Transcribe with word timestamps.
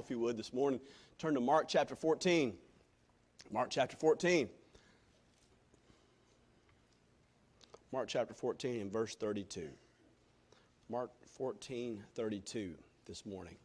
Bible, 0.00 0.06
if 0.06 0.10
you 0.10 0.18
would, 0.20 0.36
this 0.36 0.52
morning, 0.54 0.80
turn 1.18 1.34
to 1.34 1.40
Mark 1.40 1.66
chapter 1.68 1.94
14. 1.94 2.54
Mark 3.52 3.68
chapter 3.70 3.96
14. 3.96 4.48
Mark 7.92 8.08
chapter 8.08 8.32
14 8.32 8.80
and 8.80 8.92
verse 8.92 9.14
32. 9.16 9.68
Mark 10.88 11.10
14, 11.36 12.02
32 12.14 12.74
this 13.06 13.26
morning. 13.26 13.56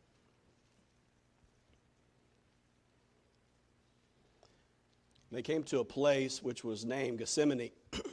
They 5.31 5.41
came 5.41 5.63
to 5.63 5.79
a 5.79 5.85
place 5.85 6.43
which 6.43 6.63
was 6.65 6.83
named 6.83 7.19
Gethsemane, 7.19 7.71
and 7.93 8.03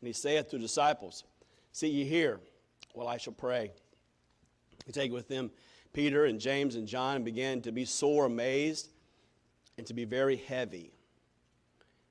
he 0.00 0.12
saith 0.12 0.50
to 0.50 0.56
the 0.56 0.62
disciples, 0.62 1.24
See 1.72 1.88
ye 1.88 2.04
here, 2.04 2.40
while 2.92 3.08
I 3.08 3.16
shall 3.16 3.32
pray. 3.32 3.72
He 4.86 4.92
take 4.92 5.12
with 5.12 5.28
them 5.28 5.50
Peter 5.94 6.24
and 6.26 6.40
James 6.40 6.74
and 6.74 6.86
John 6.86 7.22
began 7.22 7.62
to 7.62 7.72
be 7.72 7.86
sore 7.86 8.26
amazed 8.26 8.88
and 9.78 9.86
to 9.86 9.94
be 9.94 10.04
very 10.04 10.36
heavy. 10.36 10.92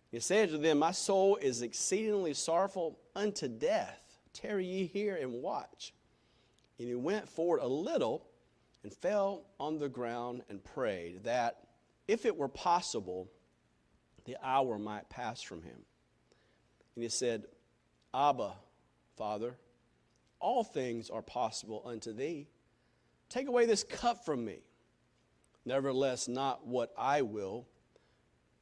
He 0.10 0.20
said 0.20 0.50
to 0.50 0.58
them, 0.58 0.80
My 0.80 0.92
soul 0.92 1.36
is 1.36 1.62
exceedingly 1.62 2.34
sorrowful 2.34 2.98
unto 3.16 3.48
death. 3.48 4.00
Tarry 4.32 4.66
ye 4.66 4.86
here 4.86 5.16
and 5.16 5.34
watch. 5.34 5.94
And 6.80 6.88
he 6.88 6.96
went 6.96 7.28
forward 7.28 7.60
a 7.62 7.68
little 7.68 8.26
and 8.84 8.94
fell 8.94 9.44
on 9.60 9.80
the 9.80 9.90
ground 9.90 10.44
and 10.50 10.64
prayed 10.64 11.24
that, 11.26 11.68
if 12.08 12.26
it 12.26 12.36
were 12.36 12.48
possible, 12.50 13.30
the 14.26 14.38
hour 14.42 14.80
might 14.80 15.10
pass 15.10 15.42
from 15.42 15.62
him. 15.62 15.78
And 16.96 17.04
he 17.04 17.10
said, 17.10 17.46
Abba, 18.14 18.54
Father, 19.18 19.56
all 20.40 20.64
things 20.64 21.10
are 21.10 21.22
possible 21.22 21.82
unto 21.86 22.14
thee. 22.14 22.48
Take 23.34 23.48
away 23.48 23.66
this 23.66 23.84
cup 23.84 24.24
from 24.24 24.46
me. 24.46 24.60
Nevertheless, 25.66 26.28
not 26.28 26.68
what 26.68 26.94
I 26.96 27.24
will, 27.24 27.66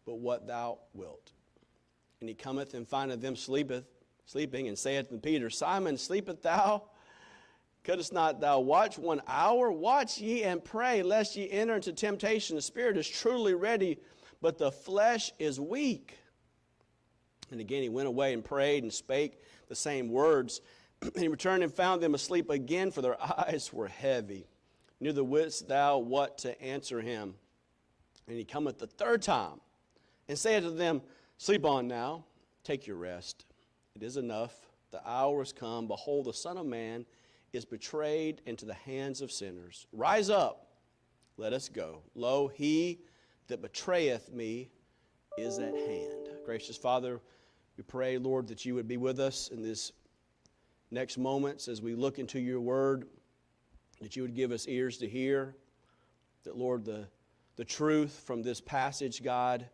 but 0.05 0.20
what 0.20 0.47
thou 0.47 0.80
wilt. 0.94 1.33
And 2.22 2.30
he 2.30 2.36
cometh 2.36 2.73
and 2.73 2.88
findeth 2.88 3.19
them 3.19 3.36
sleepeth, 3.36 3.83
sleeping, 4.25 4.69
and 4.69 4.80
saith 4.80 5.09
to 5.09 5.17
Peter, 5.17 5.50
Simon, 5.50 5.97
sleepeth 5.97 6.41
thou? 6.41 6.83
Couldst 7.83 8.13
not 8.13 8.39
thou 8.39 8.61
watch 8.61 8.97
one 8.97 9.22
hour? 9.28 9.73
Watch 9.73 10.19
ye 10.19 10.44
and 10.44 10.63
pray, 10.63 11.03
lest 11.03 11.35
ye 11.35 11.52
enter 11.52 11.75
into 11.75 11.91
temptation. 11.91 12.56
The 12.56 12.61
spirit 12.61 12.95
is 12.95 13.09
truly 13.09 13.56
ready, 13.56 14.00
but 14.41 14.58
the 14.58 14.72
flesh 14.72 15.33
is 15.38 15.59
weak. 15.59 16.17
And 17.52 17.59
again 17.59 17.83
he 17.83 17.89
went 17.89 18.08
away 18.08 18.31
and 18.33 18.41
prayed 18.41 18.83
and 18.83 18.94
spake 18.94 19.41
the 19.67 19.75
same 19.75 20.08
words. 20.08 20.61
and 21.02 21.17
he 21.17 21.28
returned 21.28 21.61
and 21.61 21.73
found 21.73 22.02
them 22.02 22.16
asleep 22.16 22.50
again, 22.50 22.89
for 22.89 23.02
their 23.02 23.22
eyes 23.22 23.73
were 23.73 23.89
heavy. 23.89 24.47
Neither 25.02 25.23
wist 25.23 25.67
thou 25.67 25.97
what 25.97 26.38
to 26.39 26.61
answer 26.61 27.02
him. 27.02 27.33
And 28.27 28.38
he 28.38 28.45
cometh 28.45 28.77
the 28.77 28.88
third 28.88 29.23
time 29.23 29.59
and 30.30 30.38
saith 30.38 30.63
to 30.63 30.69
them, 30.69 31.02
Sleep 31.38 31.66
on 31.66 31.88
now, 31.88 32.23
take 32.63 32.85
your 32.85 32.97
rest. 32.97 33.45
It 33.95 34.03
is 34.03 34.16
enough. 34.16 34.53
The 34.91 35.02
hour 35.05 35.41
is 35.41 35.52
come. 35.52 35.88
Behold, 35.88 36.25
the 36.25 36.33
Son 36.33 36.57
of 36.57 36.67
Man 36.67 37.05
is 37.52 37.66
betrayed 37.66 38.41
into 38.45 38.66
the 38.66 38.75
hands 38.75 39.22
of 39.22 39.31
sinners. 39.31 39.88
Rise 39.91 40.29
up, 40.29 40.67
let 41.38 41.52
us 41.52 41.67
go. 41.67 42.03
Lo, 42.13 42.47
he 42.47 42.99
that 43.47 43.61
betrayeth 43.61 44.31
me 44.31 44.69
is 45.38 45.57
at 45.57 45.73
hand. 45.73 46.29
Gracious 46.45 46.77
Father, 46.77 47.19
we 47.75 47.83
pray, 47.83 48.17
Lord, 48.17 48.47
that 48.47 48.66
you 48.66 48.75
would 48.75 48.88
be 48.88 48.97
with 48.97 49.19
us 49.19 49.47
in 49.47 49.61
this 49.61 49.91
next 50.91 51.17
moments 51.17 51.67
as 51.67 51.81
we 51.81 51.95
look 51.95 52.19
into 52.19 52.39
your 52.39 52.61
word, 52.61 53.07
that 54.02 54.16
you 54.16 54.23
would 54.23 54.35
give 54.35 54.52
us 54.52 54.67
ears 54.67 54.97
to 54.97 55.07
hear, 55.07 55.55
that, 56.44 56.57
Lord, 56.57 56.83
the, 56.83 57.07
the 57.55 57.66
truth 57.66 58.23
from 58.25 58.41
this 58.41 58.59
passage, 58.59 59.23
God, 59.23 59.66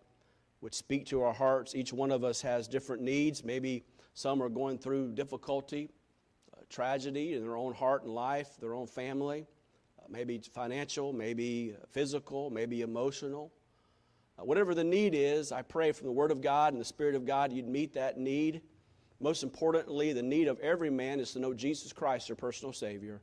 would 0.61 0.73
speak 0.73 1.06
to 1.08 1.23
our 1.23 1.33
hearts. 1.33 1.75
Each 1.75 1.94
one 1.94 2.11
of 2.11 2.23
us 2.23 2.42
has 2.42 2.67
different 2.67 3.02
needs. 3.02 3.44
Maybe 3.44 3.86
some 4.14 4.42
are 4.44 4.50
going 4.50 4.78
through 4.80 5.14
difficulty, 5.14 5.89
uh, 6.54 6.61
tragedy 6.70 7.33
in 7.33 7.42
their 7.42 7.55
own 7.55 7.73
heart 7.73 8.04
and 8.04 8.14
life, 8.14 8.58
their 8.60 8.73
own 8.73 8.87
family. 8.87 9.45
Uh, 9.99 10.05
maybe 10.10 10.42
financial, 10.54 11.14
maybe 11.14 11.76
physical, 11.92 12.49
maybe 12.49 12.82
emotional. 12.82 13.52
Uh, 14.37 14.43
whatever 14.43 14.76
the 14.76 14.83
need 14.83 15.14
is, 15.16 15.52
I 15.52 15.61
pray 15.61 15.92
from 15.92 16.08
the 16.08 16.14
Word 16.14 16.32
of 16.32 16.42
God 16.42 16.73
and 16.73 16.82
the 16.82 16.86
Spirit 16.86 17.16
of 17.16 17.26
God, 17.26 17.54
you'd 17.54 17.67
meet 17.67 17.93
that 17.93 18.17
need. 18.17 18.61
Most 19.20 19.42
importantly, 19.42 20.14
the 20.14 20.21
need 20.21 20.48
of 20.48 20.60
every 20.60 20.89
man 20.89 21.20
is 21.20 21.32
to 21.32 21.39
know 21.39 21.54
Jesus 21.54 21.93
Christ, 21.93 22.27
their 22.27 22.36
personal 22.36 22.73
Savior. 22.73 23.21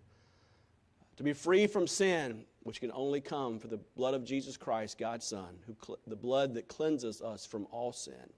To 1.16 1.22
be 1.22 1.32
free 1.32 1.66
from 1.66 1.86
sin, 1.86 2.44
which 2.64 2.80
can 2.80 2.90
only 2.92 3.20
come 3.20 3.58
for 3.58 3.68
the 3.68 3.78
blood 3.96 4.14
of 4.14 4.24
Jesus 4.24 4.56
Christ, 4.56 4.98
God's 4.98 5.26
Son, 5.26 5.58
who 5.66 5.76
cl- 5.84 5.98
the 6.06 6.16
blood 6.16 6.54
that 6.54 6.66
cleanses 6.66 7.22
us 7.22 7.46
from 7.46 7.66
all 7.70 7.92
sin. 7.92 8.32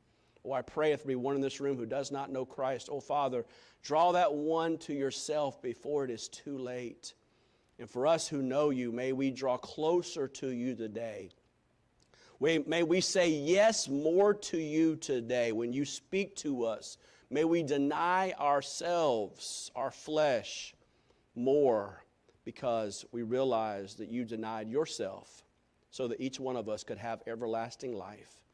Oh, 0.45 0.53
I 0.53 0.63
pray 0.63 0.93
if 0.93 1.03
there 1.03 1.09
be 1.09 1.15
one 1.17 1.35
in 1.35 1.41
this 1.41 1.61
room 1.61 1.77
who 1.77 1.87
does 1.87 2.13
not 2.13 2.31
know 2.31 2.45
Christ, 2.45 2.89
oh 2.93 3.01
Father, 3.01 3.47
draw 3.83 4.13
that 4.13 4.33
one 4.33 4.79
to 4.79 4.93
yourself 4.93 5.63
before 5.63 6.05
it 6.05 6.11
is 6.11 6.29
too 6.29 6.59
late. 6.59 7.15
And 7.79 7.89
for 7.89 8.07
us 8.07 8.29
who 8.29 8.43
know 8.43 8.71
you, 8.71 8.93
may 8.93 9.13
we 9.13 9.31
draw 9.31 9.57
closer 9.57 10.29
to 10.29 10.49
you 10.49 10.75
today. 10.75 11.31
We, 12.39 12.59
May 12.59 12.83
we 12.83 13.01
say 13.01 13.31
yes 13.31 13.89
more 13.89 14.35
to 14.35 14.59
you 14.59 14.97
today 14.97 15.53
when 15.53 15.73
you 15.73 15.85
speak 15.85 16.37
to 16.37 16.65
us. 16.65 16.99
May 17.31 17.45
we 17.45 17.63
deny 17.63 18.33
ourselves, 18.39 19.71
our 19.75 19.91
flesh, 19.91 20.75
more 21.35 22.05
because 22.47 23.05
we 23.11 23.25
realize 23.25 23.97
that 23.97 24.09
you 24.09 24.25
denied 24.25 24.71
yourself 24.71 25.43
so 25.91 26.07
that 26.07 26.21
each 26.21 26.39
one 26.39 26.57
of 26.57 26.69
us 26.69 26.85
could 26.85 26.97
have 26.97 27.21
everlasting 27.27 27.93
life. 27.93 28.45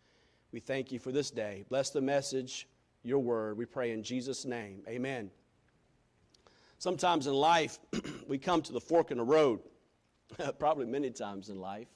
We 0.50 0.60
thank 0.60 0.90
you 0.90 0.98
for 0.98 1.12
this 1.12 1.30
day. 1.30 1.64
Bless 1.68 1.90
the 1.90 2.00
message, 2.00 2.66
your 3.02 3.18
word. 3.18 3.58
We 3.58 3.66
pray 3.66 3.92
in 3.92 4.02
Jesus' 4.02 4.46
name. 4.46 4.82
Amen. 4.88 5.30
Sometimes 6.78 7.26
in 7.26 7.34
life, 7.34 7.78
we 8.26 8.38
come 8.38 8.62
to 8.62 8.72
the 8.72 8.80
fork 8.80 9.10
in 9.10 9.18
the 9.18 9.24
road, 9.24 9.60
probably 10.58 10.86
many 10.86 11.10
times 11.10 11.50
in 11.50 11.60
life, 11.60 11.88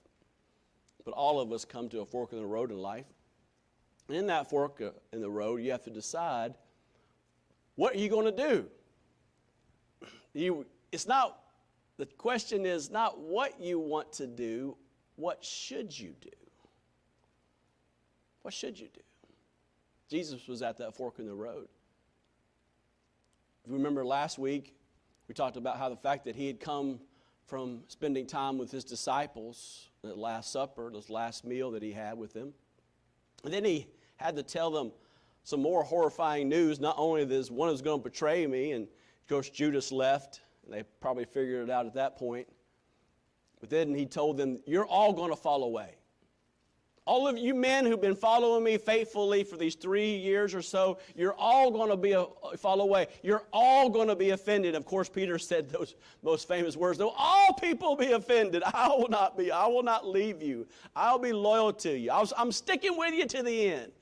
but 1.07 1.15
all 1.15 1.41
of 1.41 1.51
us 1.51 1.65
come 1.65 1.89
to 1.89 2.01
a 2.01 2.07
fork 2.07 2.33
in 2.33 2.39
the 2.39 2.47
road 2.47 2.71
in 2.71 2.77
life. 2.77 3.07
And 4.09 4.19
in 4.19 4.27
that 4.27 4.51
fork 4.51 4.83
uh, 4.83 4.91
in 5.15 5.23
the 5.23 5.31
road, 5.31 5.63
you 5.63 5.71
have 5.71 5.83
to 5.85 5.91
decide 5.91 6.55
what 7.75 7.95
are 7.95 7.99
you 7.99 8.11
going 8.11 8.37
to 8.37 8.49
do? 8.49 8.67
You, 10.35 10.67
it's 10.93 11.07
not, 11.07 11.46
the 11.99 12.07
question 12.07 12.67
is 12.67 12.91
not 12.91 13.19
what 13.19 13.61
you 13.61 13.79
want 13.79 14.13
to 14.15 14.27
do, 14.27 14.77
what 15.17 15.45
should 15.45 15.99
you 15.99 16.15
do? 16.21 16.29
What 18.43 18.53
should 18.55 18.79
you 18.79 18.89
do? 18.93 19.01
Jesus 20.09 20.47
was 20.47 20.63
at 20.63 20.77
that 20.79 20.95
fork 20.95 21.19
in 21.19 21.27
the 21.27 21.35
road. 21.35 21.69
If 23.65 23.71
you 23.71 23.77
remember 23.77 24.05
last 24.05 24.39
week, 24.39 24.77
we 25.27 25.35
talked 25.35 25.57
about 25.57 25.79
how 25.79 25.89
the 25.89 25.97
fact 25.97 26.25
that 26.27 26.37
he 26.37 26.47
had 26.47 26.61
come 26.61 27.01
from 27.47 27.81
spending 27.89 28.27
time 28.27 28.59
with 28.59 28.71
his 28.71 28.85
disciples, 28.85 29.89
that 30.03 30.19
Last 30.19 30.53
Supper, 30.53 30.91
this 30.93 31.11
last 31.11 31.45
meal 31.45 31.71
that 31.73 31.83
he 31.83 31.93
had 31.93 32.17
with 32.19 32.33
them. 32.33 32.53
And 33.45 33.53
then 33.53 33.65
he 33.65 33.87
had 34.17 34.37
to 34.37 34.43
tell 34.43 34.71
them 34.71 34.93
some 35.45 35.61
more 35.61 35.83
horrifying 35.83 36.49
news. 36.49 36.81
Not 36.81 36.97
only 36.99 37.25
this 37.25 37.51
one 37.51 37.71
is 37.71 37.83
going 37.83 38.01
to 38.01 38.05
betray 38.05 38.47
me, 38.47 38.73
and 38.73 38.85
of 38.85 39.29
course 39.29 39.49
Judas 39.49 39.93
left, 39.93 40.41
and 40.67 40.75
they 40.75 40.83
probably 41.01 41.25
figured 41.25 41.69
it 41.69 41.73
out 41.73 41.87
at 41.87 41.95
that 41.95 42.17
point. 42.17 42.47
But 43.61 43.71
then 43.71 43.95
he 43.95 44.05
told 44.07 44.37
them, 44.37 44.59
You're 44.67 44.87
all 44.87 45.13
going 45.13 45.31
to 45.31 45.37
fall 45.37 45.65
away. 45.65 45.95
All 47.07 47.29
of 47.29 47.39
you 47.39 47.55
men 47.55 47.87
who've 47.87 48.01
been 48.01 48.17
following 48.17 48.65
me 48.65 48.79
faithfully 48.79 49.45
for 49.45 49.57
these 49.57 49.77
three 49.77 50.17
years 50.17 50.57
or 50.57 50.63
so, 50.63 50.99
you're 51.15 51.35
all 51.35 51.71
going 51.71 51.89
to 51.89 51.97
be 51.97 52.13
a, 52.13 52.27
fall 52.59 52.81
away. 52.81 53.07
You're 53.23 53.45
all 53.53 53.89
going 53.89 54.09
to 54.09 54.17
be 54.17 54.31
offended. 54.31 54.75
Of 54.75 54.87
course, 54.87 55.09
Peter 55.09 55.39
said 55.39 55.71
those 55.71 55.95
most 56.25 56.49
famous 56.49 56.77
words: 56.77 56.99
"Though 56.99 57.15
all 57.17 57.55
people 57.55 57.95
be 57.95 58.11
offended, 58.11 58.65
I 58.75 58.89
will 58.89 59.09
not 59.09 59.39
be. 59.39 59.53
I 59.53 59.67
will 59.69 59.85
not 59.85 60.07
leave 60.07 60.43
you. 60.43 60.67
I'll 60.97 61.21
be 61.21 61.33
loyal 61.33 61.73
to 61.75 61.97
you. 61.97 62.11
i 62.11 62.25
am 62.39 62.51
sticking 62.51 62.99
with 62.99 63.15
you 63.15 63.27
to 63.27 63.43
the 63.43 63.69
end." 63.69 63.93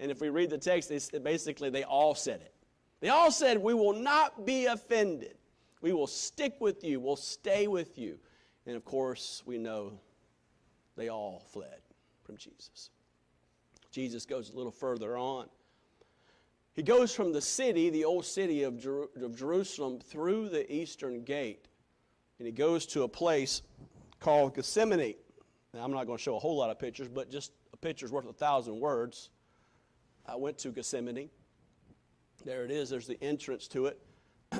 And 0.00 0.10
if 0.10 0.20
we 0.20 0.28
read 0.28 0.50
the 0.50 0.58
text, 0.58 0.90
basically 1.22 1.70
they 1.70 1.84
all 1.84 2.16
said 2.16 2.40
it. 2.40 2.54
They 2.98 3.10
all 3.10 3.30
said, 3.30 3.58
"We 3.58 3.74
will 3.74 3.92
not 3.92 4.44
be 4.44 4.66
offended. 4.66 5.36
We 5.80 5.92
will 5.92 6.06
stick 6.06 6.56
with 6.60 6.84
you. 6.84 7.00
We'll 7.00 7.16
stay 7.16 7.66
with 7.66 7.98
you." 7.98 8.18
And 8.66 8.76
of 8.76 8.84
course, 8.84 9.42
we 9.46 9.58
know 9.58 9.98
they 10.96 11.08
all 11.08 11.40
fled 11.40 11.80
from 12.22 12.36
Jesus. 12.36 12.90
Jesus 13.90 14.26
goes 14.26 14.50
a 14.50 14.56
little 14.56 14.72
further 14.72 15.16
on. 15.16 15.48
He 16.74 16.82
goes 16.82 17.14
from 17.14 17.32
the 17.32 17.40
city, 17.40 17.90
the 17.90 18.04
old 18.04 18.24
city 18.24 18.62
of, 18.62 18.78
Jer- 18.78 19.08
of 19.16 19.36
Jerusalem, 19.36 19.98
through 19.98 20.50
the 20.50 20.72
eastern 20.72 21.24
gate, 21.24 21.66
and 22.38 22.46
he 22.46 22.52
goes 22.52 22.86
to 22.86 23.02
a 23.02 23.08
place 23.08 23.62
called 24.20 24.54
Gethsemane. 24.54 25.16
Now, 25.74 25.84
I'm 25.84 25.92
not 25.92 26.06
going 26.06 26.18
to 26.18 26.22
show 26.22 26.36
a 26.36 26.38
whole 26.38 26.56
lot 26.56 26.70
of 26.70 26.78
pictures, 26.78 27.08
but 27.08 27.30
just 27.30 27.52
a 27.72 27.76
picture's 27.76 28.12
worth 28.12 28.28
a 28.28 28.32
thousand 28.32 28.78
words. 28.78 29.30
I 30.26 30.36
went 30.36 30.58
to 30.58 30.70
Gethsemane. 30.70 31.30
There 32.44 32.64
it 32.64 32.70
is, 32.70 32.88
there's 32.88 33.06
the 33.06 33.22
entrance 33.22 33.66
to 33.68 33.86
it. 33.86 34.00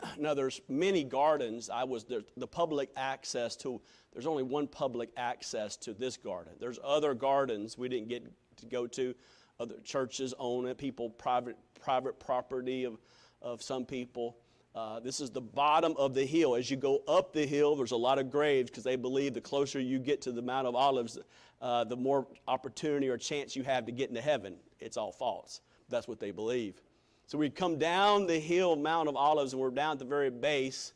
now, 0.19 0.35
there's 0.35 0.61
many 0.69 1.05
gardens. 1.05 1.71
I 1.71 1.85
was 1.85 2.05
there, 2.05 2.23
the 2.37 2.47
public 2.47 2.91
access 2.97 3.57
to. 3.57 3.81
There's 4.13 4.27
only 4.27 4.43
one 4.43 4.67
public 4.67 5.11
access 5.17 5.77
to 5.79 5.93
this 5.93 6.17
garden. 6.17 6.53
There's 6.59 6.79
other 6.83 7.15
gardens 7.15 7.79
we 7.79 7.89
didn't 7.89 8.09
get 8.09 8.25
to 8.57 8.67
go 8.67 8.87
to. 8.89 9.15
Other 9.59 9.77
churches 9.85 10.35
own 10.39 10.67
it. 10.67 10.79
People 10.79 11.11
private 11.11 11.57
private 11.81 12.19
property 12.19 12.85
of 12.85 12.99
of 13.43 13.63
some 13.63 13.85
people. 13.85 14.37
Uh, 14.75 15.01
this 15.01 15.21
is 15.21 15.31
the 15.31 15.41
bottom 15.41 15.95
of 15.97 16.15
the 16.15 16.25
hill. 16.25 16.55
As 16.55 16.71
you 16.71 16.77
go 16.77 17.03
up 17.09 17.33
the 17.33 17.45
hill, 17.45 17.75
there's 17.75 17.91
a 17.91 17.97
lot 17.97 18.19
of 18.19 18.31
graves 18.31 18.71
because 18.71 18.85
they 18.85 18.97
believe 18.97 19.35
the 19.35 19.41
closer 19.41 19.81
you 19.81 19.99
get 19.99 20.21
to 20.23 20.33
the 20.33 20.43
Mount 20.43 20.67
of 20.67 20.77
Olives, 20.77 21.19
uh, 21.61 21.83
the 21.85 21.97
more 21.97 22.27
opportunity 22.47 23.09
or 23.09 23.19
chance 23.19 23.57
you 23.57 23.65
have 23.65 23.85
to 23.87 23.93
get 23.93 24.11
into 24.11 24.21
heaven. 24.21 24.55
It's 24.79 24.97
all 24.97 25.11
false. 25.11 25.61
That's 25.89 26.07
what 26.07 26.21
they 26.21 26.31
believe. 26.31 26.81
So 27.31 27.39
we 27.39 27.49
come 27.49 27.79
down 27.79 28.27
the 28.27 28.41
hill, 28.41 28.75
Mount 28.75 29.09
of 29.09 29.15
Olives, 29.15 29.53
and 29.53 29.63
we're 29.63 29.71
down 29.71 29.93
at 29.93 29.99
the 30.01 30.05
very 30.05 30.31
base. 30.31 30.95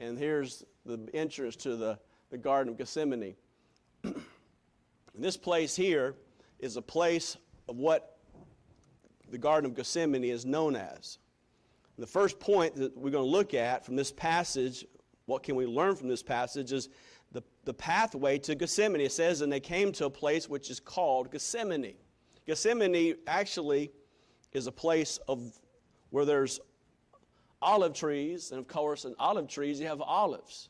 And 0.00 0.18
here's 0.18 0.64
the 0.84 0.98
entrance 1.14 1.54
to 1.54 1.76
the, 1.76 1.96
the 2.30 2.36
Garden 2.36 2.72
of 2.72 2.76
Gethsemane. 2.76 3.36
this 5.14 5.36
place 5.36 5.76
here 5.76 6.16
is 6.58 6.76
a 6.76 6.82
place 6.82 7.36
of 7.68 7.76
what 7.76 8.18
the 9.30 9.38
Garden 9.38 9.70
of 9.70 9.76
Gethsemane 9.76 10.24
is 10.24 10.44
known 10.44 10.74
as. 10.74 11.18
The 11.96 12.08
first 12.08 12.40
point 12.40 12.74
that 12.74 12.96
we're 12.96 13.10
going 13.10 13.24
to 13.24 13.30
look 13.30 13.54
at 13.54 13.86
from 13.86 13.94
this 13.94 14.10
passage, 14.10 14.84
what 15.26 15.44
can 15.44 15.54
we 15.54 15.64
learn 15.64 15.94
from 15.94 16.08
this 16.08 16.24
passage, 16.24 16.72
is 16.72 16.88
the, 17.30 17.44
the 17.66 17.74
pathway 17.74 18.38
to 18.40 18.56
Gethsemane. 18.56 19.02
It 19.02 19.12
says, 19.12 19.42
and 19.42 19.52
they 19.52 19.60
came 19.60 19.92
to 19.92 20.06
a 20.06 20.10
place 20.10 20.48
which 20.48 20.70
is 20.70 20.80
called 20.80 21.30
Gethsemane. 21.30 21.94
Gethsemane 22.48 23.14
actually 23.28 23.92
is 24.52 24.66
a 24.66 24.72
place 24.72 25.20
of 25.28 25.52
where 26.10 26.24
there's 26.24 26.60
olive 27.60 27.94
trees, 27.94 28.50
and 28.50 28.60
of 28.60 28.68
course, 28.68 29.04
in 29.04 29.14
olive 29.18 29.48
trees, 29.48 29.80
you 29.80 29.86
have 29.86 30.00
olives. 30.00 30.68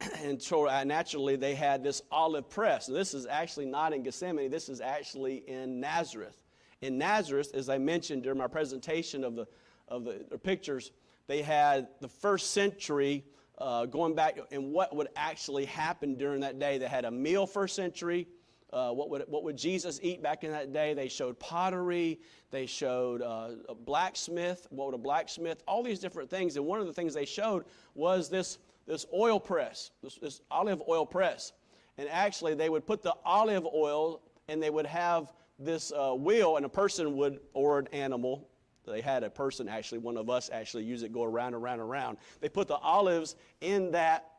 and 0.22 0.40
so 0.40 0.68
uh, 0.68 0.84
naturally, 0.84 1.36
they 1.36 1.54
had 1.54 1.82
this 1.82 2.02
olive 2.10 2.48
press. 2.48 2.86
This 2.86 3.14
is 3.14 3.26
actually 3.26 3.66
not 3.66 3.92
in 3.92 4.02
Gethsemane, 4.02 4.50
this 4.50 4.68
is 4.68 4.80
actually 4.80 5.36
in 5.48 5.80
Nazareth. 5.80 6.36
In 6.80 6.96
Nazareth, 6.96 7.50
as 7.54 7.68
I 7.68 7.76
mentioned 7.76 8.22
during 8.22 8.38
my 8.38 8.46
presentation 8.46 9.24
of 9.24 9.34
the 9.34 9.46
of 9.90 10.04
the, 10.04 10.24
the 10.30 10.38
pictures, 10.38 10.92
they 11.26 11.42
had 11.42 11.88
the 12.00 12.08
first 12.08 12.52
century 12.52 13.24
uh, 13.58 13.84
going 13.86 14.14
back 14.14 14.38
and 14.50 14.72
what 14.72 14.94
would 14.94 15.08
actually 15.16 15.66
happen 15.66 16.14
during 16.14 16.40
that 16.40 16.58
day. 16.58 16.78
They 16.78 16.88
had 16.88 17.04
a 17.04 17.10
meal 17.10 17.46
first 17.46 17.76
century. 17.76 18.28
Uh, 18.72 18.90
what, 18.90 19.10
would, 19.10 19.24
what 19.26 19.42
would 19.42 19.56
Jesus 19.56 19.98
eat 20.02 20.22
back 20.22 20.44
in 20.44 20.52
that 20.52 20.72
day? 20.72 20.94
They 20.94 21.08
showed 21.08 21.38
pottery. 21.38 22.20
They 22.50 22.66
showed 22.66 23.22
uh, 23.22 23.50
a 23.68 23.74
blacksmith. 23.74 24.66
What 24.70 24.86
would 24.86 24.94
a 24.94 24.98
blacksmith? 24.98 25.62
All 25.66 25.82
these 25.82 25.98
different 25.98 26.30
things. 26.30 26.56
And 26.56 26.66
one 26.66 26.80
of 26.80 26.86
the 26.86 26.92
things 26.92 27.14
they 27.14 27.24
showed 27.24 27.64
was 27.94 28.28
this, 28.28 28.58
this 28.86 29.06
oil 29.12 29.40
press, 29.40 29.90
this, 30.02 30.16
this 30.16 30.40
olive 30.50 30.82
oil 30.88 31.04
press. 31.04 31.52
And 31.98 32.08
actually, 32.08 32.54
they 32.54 32.68
would 32.68 32.86
put 32.86 33.02
the 33.02 33.14
olive 33.24 33.66
oil 33.66 34.22
and 34.48 34.62
they 34.62 34.70
would 34.70 34.86
have 34.86 35.32
this 35.58 35.92
uh, 35.92 36.12
wheel, 36.12 36.56
and 36.56 36.64
a 36.64 36.70
person 36.70 37.16
would, 37.16 37.38
or 37.52 37.78
an 37.78 37.86
animal, 37.92 38.48
they 38.86 39.00
had 39.00 39.22
a 39.22 39.30
person, 39.30 39.68
actually, 39.68 39.98
one 39.98 40.16
of 40.16 40.28
us 40.28 40.50
actually 40.52 40.84
use 40.84 41.02
it, 41.02 41.12
go 41.12 41.22
around, 41.22 41.54
around, 41.54 41.80
around. 41.80 42.18
They 42.40 42.48
put 42.48 42.68
the 42.68 42.76
olives 42.76 43.36
in 43.60 43.92
that, 43.92 44.30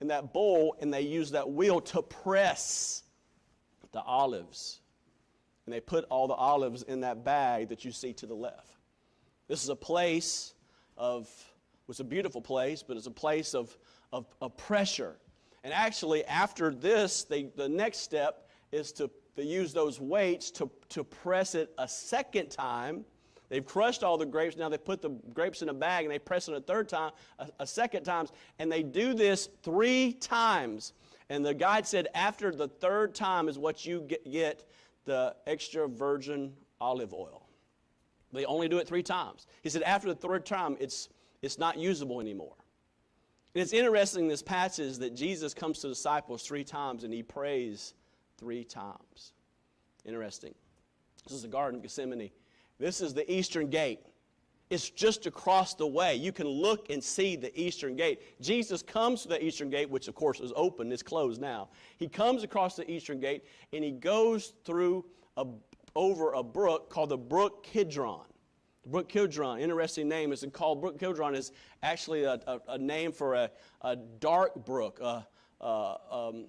in 0.00 0.08
that 0.08 0.32
bowl 0.32 0.76
and 0.80 0.92
they 0.92 1.02
use 1.02 1.32
that 1.32 1.50
wheel 1.50 1.80
to 1.80 2.02
press 2.02 3.02
the 3.98 4.04
olives. 4.04 4.80
And 5.66 5.74
they 5.74 5.80
put 5.80 6.04
all 6.04 6.28
the 6.28 6.34
olives 6.34 6.82
in 6.82 7.00
that 7.00 7.24
bag 7.24 7.68
that 7.68 7.84
you 7.84 7.90
see 7.90 8.12
to 8.14 8.26
the 8.26 8.34
left. 8.34 8.76
This 9.48 9.64
is 9.64 9.70
a 9.70 9.76
place 9.76 10.54
of, 10.96 11.28
it's 11.88 12.00
a 12.00 12.04
beautiful 12.04 12.40
place, 12.40 12.82
but 12.82 12.96
it's 12.96 13.08
a 13.08 13.10
place 13.10 13.54
of, 13.54 13.76
of, 14.12 14.26
of 14.40 14.56
pressure. 14.56 15.16
And 15.64 15.72
actually, 15.72 16.24
after 16.26 16.72
this, 16.72 17.24
they, 17.24 17.50
the 17.56 17.68
next 17.68 17.98
step 17.98 18.48
is 18.70 18.92
to, 18.92 19.10
to 19.36 19.44
use 19.44 19.72
those 19.72 20.00
weights 20.00 20.50
to, 20.52 20.70
to 20.90 21.02
press 21.02 21.56
it 21.56 21.72
a 21.76 21.88
second 21.88 22.50
time 22.50 23.04
They've 23.48 23.64
crushed 23.64 24.04
all 24.04 24.18
the 24.18 24.26
grapes. 24.26 24.56
Now 24.56 24.68
they 24.68 24.78
put 24.78 25.00
the 25.00 25.10
grapes 25.32 25.62
in 25.62 25.68
a 25.68 25.74
bag 25.74 26.04
and 26.04 26.12
they 26.12 26.18
press 26.18 26.48
it 26.48 26.54
a 26.54 26.60
third 26.60 26.88
time, 26.88 27.12
a, 27.38 27.48
a 27.60 27.66
second 27.66 28.04
time, 28.04 28.26
and 28.58 28.70
they 28.70 28.82
do 28.82 29.14
this 29.14 29.48
three 29.62 30.12
times. 30.14 30.92
And 31.30 31.44
the 31.44 31.54
guide 31.54 31.86
said 31.86 32.08
after 32.14 32.50
the 32.54 32.68
third 32.68 33.14
time 33.14 33.48
is 33.48 33.58
what 33.58 33.84
you 33.84 34.08
get, 34.30 34.64
the 35.04 35.34
extra 35.46 35.88
virgin 35.88 36.54
olive 36.80 37.12
oil. 37.12 37.46
They 38.32 38.44
only 38.44 38.68
do 38.68 38.78
it 38.78 38.86
three 38.86 39.02
times. 39.02 39.46
He 39.62 39.70
said 39.70 39.82
after 39.82 40.08
the 40.08 40.14
third 40.14 40.44
time, 40.44 40.76
it's, 40.80 41.08
it's 41.42 41.58
not 41.58 41.78
usable 41.78 42.20
anymore. 42.20 42.56
And 43.54 43.62
it's 43.62 43.72
interesting 43.72 44.24
in 44.24 44.28
this 44.28 44.42
passage 44.42 44.98
that 44.98 45.14
Jesus 45.14 45.54
comes 45.54 45.78
to 45.80 45.88
disciples 45.88 46.42
three 46.42 46.64
times 46.64 47.04
and 47.04 47.12
he 47.12 47.22
prays 47.22 47.94
three 48.36 48.64
times. 48.64 49.32
Interesting. 50.04 50.54
This 51.24 51.32
is 51.34 51.42
the 51.42 51.48
Garden 51.48 51.76
of 51.76 51.82
Gethsemane. 51.82 52.30
This 52.78 53.00
is 53.00 53.14
the 53.14 53.30
eastern 53.32 53.68
gate. 53.68 54.00
It's 54.70 54.90
just 54.90 55.26
across 55.26 55.74
the 55.74 55.86
way. 55.86 56.14
You 56.14 56.30
can 56.30 56.46
look 56.46 56.90
and 56.90 57.02
see 57.02 57.36
the 57.36 57.58
eastern 57.58 57.96
gate. 57.96 58.20
Jesus 58.40 58.82
comes 58.82 59.22
to 59.22 59.28
the 59.28 59.42
eastern 59.42 59.70
gate, 59.70 59.88
which 59.88 60.08
of 60.08 60.14
course 60.14 60.40
is 60.40 60.52
open, 60.56 60.92
it's 60.92 61.02
closed 61.02 61.40
now. 61.40 61.68
He 61.96 62.08
comes 62.08 62.42
across 62.42 62.76
the 62.76 62.90
eastern 62.90 63.18
gate 63.18 63.44
and 63.72 63.82
he 63.82 63.90
goes 63.90 64.52
through 64.64 65.06
a, 65.36 65.46
over 65.96 66.34
a 66.34 66.42
brook 66.42 66.90
called 66.90 67.08
the 67.08 67.18
Brook 67.18 67.64
Kidron. 67.64 68.26
The 68.82 68.90
Brook 68.90 69.08
Kidron, 69.08 69.58
interesting 69.58 70.08
name, 70.08 70.32
is 70.32 70.44
called 70.52 70.82
Brook 70.82 70.98
Kidron 70.98 71.34
is 71.34 71.52
actually 71.82 72.24
a, 72.24 72.38
a, 72.46 72.60
a 72.68 72.78
name 72.78 73.12
for 73.12 73.34
a, 73.34 73.50
a 73.82 73.96
dark 73.96 74.66
brook, 74.66 75.00
a, 75.00 75.26
um, 75.60 76.46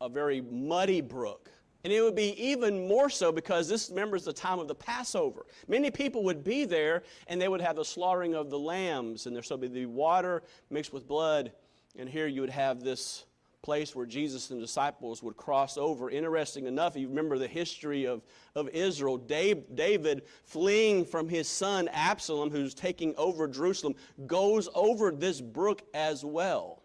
a 0.00 0.08
very 0.08 0.40
muddy 0.40 1.00
brook. 1.00 1.50
And 1.84 1.92
it 1.92 2.00
would 2.00 2.14
be 2.14 2.32
even 2.42 2.88
more 2.88 3.10
so 3.10 3.30
because 3.30 3.68
this 3.68 3.90
remembers 3.90 4.24
the 4.24 4.32
time 4.32 4.58
of 4.58 4.68
the 4.68 4.74
Passover. 4.74 5.44
Many 5.68 5.90
people 5.90 6.24
would 6.24 6.42
be 6.42 6.64
there 6.64 7.02
and 7.28 7.40
they 7.40 7.48
would 7.48 7.60
have 7.60 7.76
the 7.76 7.84
slaughtering 7.84 8.34
of 8.34 8.48
the 8.48 8.58
lambs, 8.58 9.26
and 9.26 9.36
there 9.36 9.42
would 9.50 9.60
be 9.60 9.68
the 9.68 9.84
water 9.84 10.42
mixed 10.70 10.94
with 10.94 11.06
blood. 11.06 11.52
And 11.98 12.08
here 12.08 12.26
you 12.26 12.40
would 12.40 12.50
have 12.50 12.82
this 12.82 13.26
place 13.62 13.94
where 13.94 14.06
Jesus 14.06 14.50
and 14.50 14.60
disciples 14.60 15.22
would 15.22 15.36
cross 15.36 15.76
over. 15.76 16.10
Interesting 16.10 16.66
enough, 16.66 16.96
you 16.96 17.08
remember 17.08 17.38
the 17.38 17.48
history 17.48 18.06
of, 18.06 18.22
of 18.54 18.68
Israel. 18.70 19.16
David, 19.16 20.22
fleeing 20.44 21.04
from 21.04 21.28
his 21.28 21.48
son 21.48 21.88
Absalom, 21.92 22.50
who's 22.50 22.74
taking 22.74 23.14
over 23.16 23.46
Jerusalem, 23.46 23.94
goes 24.26 24.68
over 24.74 25.10
this 25.10 25.40
brook 25.40 25.82
as 25.94 26.24
well. 26.24 26.82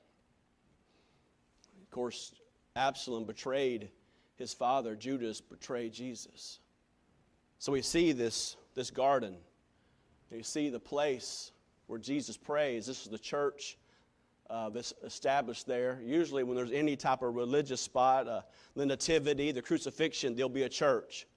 Of 1.81 1.91
course, 1.91 2.33
Absalom 2.75 3.25
betrayed 3.25 3.89
his 4.39 4.53
father, 4.53 4.95
Judas, 4.95 5.41
betrayed 5.41 5.91
Jesus. 5.91 6.59
So 7.59 7.73
we 7.73 7.81
see 7.81 8.13
this, 8.13 8.55
this 8.73 8.89
garden. 8.89 9.35
You 10.31 10.43
see 10.43 10.69
the 10.69 10.79
place 10.79 11.51
where 11.87 11.99
Jesus 11.99 12.37
prays. 12.37 12.85
This 12.85 13.03
is 13.03 13.09
the 13.09 13.19
church 13.19 13.77
uh, 14.49 14.69
that's 14.69 14.93
established 15.03 15.67
there. 15.67 15.99
Usually, 16.03 16.43
when 16.43 16.55
there's 16.55 16.71
any 16.71 16.95
type 16.95 17.21
of 17.21 17.35
religious 17.35 17.81
spot, 17.81 18.27
uh, 18.27 18.41
the 18.77 18.85
nativity, 18.85 19.51
the 19.51 19.61
crucifixion, 19.61 20.35
there'll 20.35 20.49
be 20.49 20.63
a 20.63 20.69
church. 20.69 21.27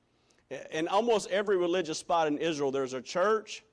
In 0.71 0.87
almost 0.87 1.29
every 1.31 1.57
religious 1.57 1.99
spot 1.99 2.29
in 2.29 2.39
Israel, 2.39 2.71
there's 2.71 2.93
a 2.93 3.03
church, 3.03 3.65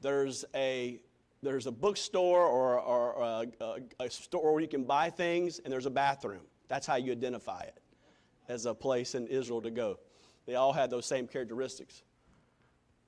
there's 0.00 0.44
a 0.54 1.00
there's 1.44 1.66
a 1.66 1.72
bookstore 1.72 2.46
or, 2.46 2.78
or 2.78 3.20
a, 3.20 3.64
a, 3.64 4.04
a 4.04 4.10
store 4.10 4.52
where 4.52 4.62
you 4.62 4.68
can 4.68 4.84
buy 4.84 5.10
things, 5.10 5.58
and 5.58 5.72
there's 5.72 5.86
a 5.86 5.90
bathroom. 5.90 6.42
That's 6.68 6.86
how 6.86 6.94
you 6.94 7.10
identify 7.10 7.62
it 7.62 7.81
as 8.48 8.66
a 8.66 8.74
place 8.74 9.14
in 9.14 9.26
Israel 9.26 9.62
to 9.62 9.70
go. 9.70 9.98
They 10.46 10.54
all 10.54 10.72
had 10.72 10.90
those 10.90 11.06
same 11.06 11.26
characteristics. 11.26 12.02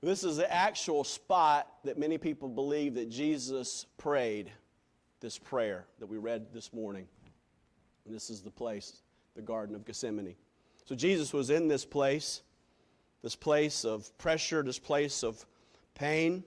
This 0.01 0.23
is 0.23 0.37
the 0.37 0.51
actual 0.51 1.03
spot 1.03 1.67
that 1.83 1.97
many 1.97 2.17
people 2.17 2.47
believe 2.47 2.93
that 2.95 3.09
Jesus 3.09 3.85
prayed 3.97 4.51
this 5.19 5.37
prayer 5.39 5.85
that 5.99 6.05
we 6.05 6.17
read 6.17 6.53
this 6.53 6.71
morning. 6.71 7.07
And 8.05 8.13
this 8.13 8.29
is 8.29 8.41
the 8.41 8.51
place, 8.51 9.01
the 9.35 9.41
Garden 9.41 9.75
of 9.75 9.85
Gethsemane. 9.85 10.35
So 10.85 10.93
Jesus 10.95 11.33
was 11.33 11.49
in 11.49 11.67
this 11.67 11.83
place, 11.85 12.43
this 13.23 13.35
place 13.35 13.83
of 13.83 14.15
pressure, 14.19 14.61
this 14.61 14.77
place 14.77 15.23
of 15.23 15.43
pain, 15.95 16.43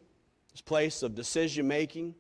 this 0.53 0.61
place 0.61 1.03
of 1.03 1.17
decision 1.17 1.67
making. 1.67 2.15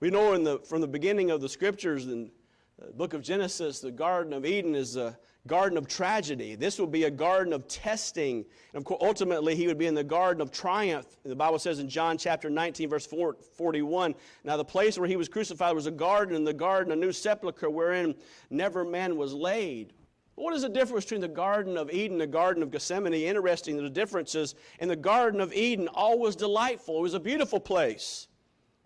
We 0.00 0.10
know 0.10 0.34
in 0.34 0.44
the, 0.44 0.58
from 0.58 0.82
the 0.82 0.88
beginning 0.88 1.30
of 1.30 1.40
the 1.40 1.48
scriptures 1.48 2.06
in 2.06 2.30
the 2.78 2.92
book 2.92 3.14
of 3.14 3.22
Genesis, 3.22 3.80
the 3.80 3.90
Garden 3.90 4.34
of 4.34 4.44
Eden 4.44 4.74
is 4.74 4.96
a 4.96 5.18
garden 5.46 5.78
of 5.78 5.88
tragedy. 5.88 6.56
This 6.56 6.78
will 6.78 6.86
be 6.86 7.04
a 7.04 7.10
garden 7.10 7.52
of 7.54 7.66
testing. 7.68 8.44
And 8.72 8.78
of 8.78 8.84
course, 8.84 9.00
ultimately, 9.02 9.56
he 9.56 9.66
would 9.66 9.78
be 9.78 9.86
in 9.86 9.94
the 9.94 10.04
garden 10.04 10.42
of 10.42 10.50
triumph. 10.50 11.06
The 11.24 11.34
Bible 11.34 11.58
says 11.58 11.78
in 11.78 11.88
John 11.88 12.18
chapter 12.18 12.50
19, 12.50 12.90
verse 12.90 13.06
41 13.06 14.14
Now, 14.44 14.56
the 14.58 14.64
place 14.64 14.98
where 14.98 15.08
he 15.08 15.16
was 15.16 15.28
crucified 15.28 15.74
was 15.74 15.86
a 15.86 15.90
garden, 15.90 16.36
and 16.36 16.46
the 16.46 16.52
garden 16.52 16.92
a 16.92 16.96
new 16.96 17.12
sepulchre 17.12 17.70
wherein 17.70 18.14
never 18.50 18.84
man 18.84 19.16
was 19.16 19.32
laid. 19.32 19.94
What 20.34 20.52
is 20.52 20.60
the 20.60 20.68
difference 20.68 21.06
between 21.06 21.22
the 21.22 21.28
Garden 21.28 21.78
of 21.78 21.90
Eden 21.90 22.12
and 22.12 22.20
the 22.20 22.26
Garden 22.26 22.62
of 22.62 22.70
Gethsemane? 22.70 23.14
Interesting, 23.14 23.82
the 23.82 23.88
differences. 23.88 24.54
In 24.80 24.88
the 24.88 24.96
Garden 24.96 25.40
of 25.40 25.50
Eden, 25.54 25.88
all 25.88 26.18
was 26.18 26.36
delightful, 26.36 26.98
it 26.98 27.02
was 27.02 27.14
a 27.14 27.20
beautiful 27.20 27.58
place. 27.58 28.28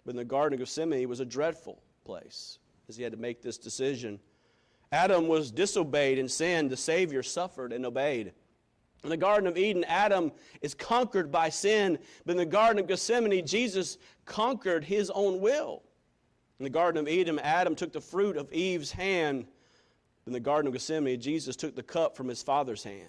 But 0.05 0.13
in 0.13 0.17
the 0.17 0.25
Garden 0.25 0.55
of 0.55 0.61
Gethsemane 0.61 1.01
it 1.01 1.09
was 1.09 1.19
a 1.19 1.25
dreadful 1.25 1.83
place 2.05 2.60
as 2.91 2.97
he 2.97 3.05
had 3.05 3.13
to 3.13 3.19
make 3.19 3.41
this 3.41 3.57
decision. 3.57 4.19
Adam 4.93 5.29
was 5.29 5.53
disobeyed 5.53 6.19
and 6.19 6.29
sinned. 6.29 6.69
The 6.71 6.77
Savior 6.77 7.23
suffered 7.23 7.73
and 7.73 7.87
obeyed. 7.87 8.33
In 9.05 9.11
the 9.11 9.17
Garden 9.17 9.47
of 9.47 9.57
Eden, 9.57 9.85
Adam 9.85 10.33
is 10.61 10.75
conquered 10.75 11.31
by 11.31 11.49
sin, 11.49 11.99
but 12.27 12.33
in 12.33 12.37
the 12.37 12.45
Garden 12.45 12.81
of 12.81 12.89
Gethsemane, 12.89 13.47
Jesus 13.47 13.97
conquered 14.27 14.85
his 14.85 15.09
own 15.11 15.41
will. 15.41 15.85
In 16.59 16.65
the 16.65 16.71
Garden 16.71 17.01
of 17.01 17.09
Eden, 17.09 17.39
Adam 17.39 17.77
took 17.77 17.93
the 17.93 18.01
fruit 18.01 18.37
of 18.37 18.53
Eve's 18.53 18.91
hand. 18.91 19.47
In 20.27 20.33
the 20.33 20.41
Garden 20.41 20.67
of 20.67 20.73
Gethsemane, 20.75 21.21
Jesus 21.21 21.55
took 21.55 21.77
the 21.77 21.83
cup 21.83 22.17
from 22.17 22.29
his 22.29 22.43
Father's 22.43 22.83
hand. 22.83 23.09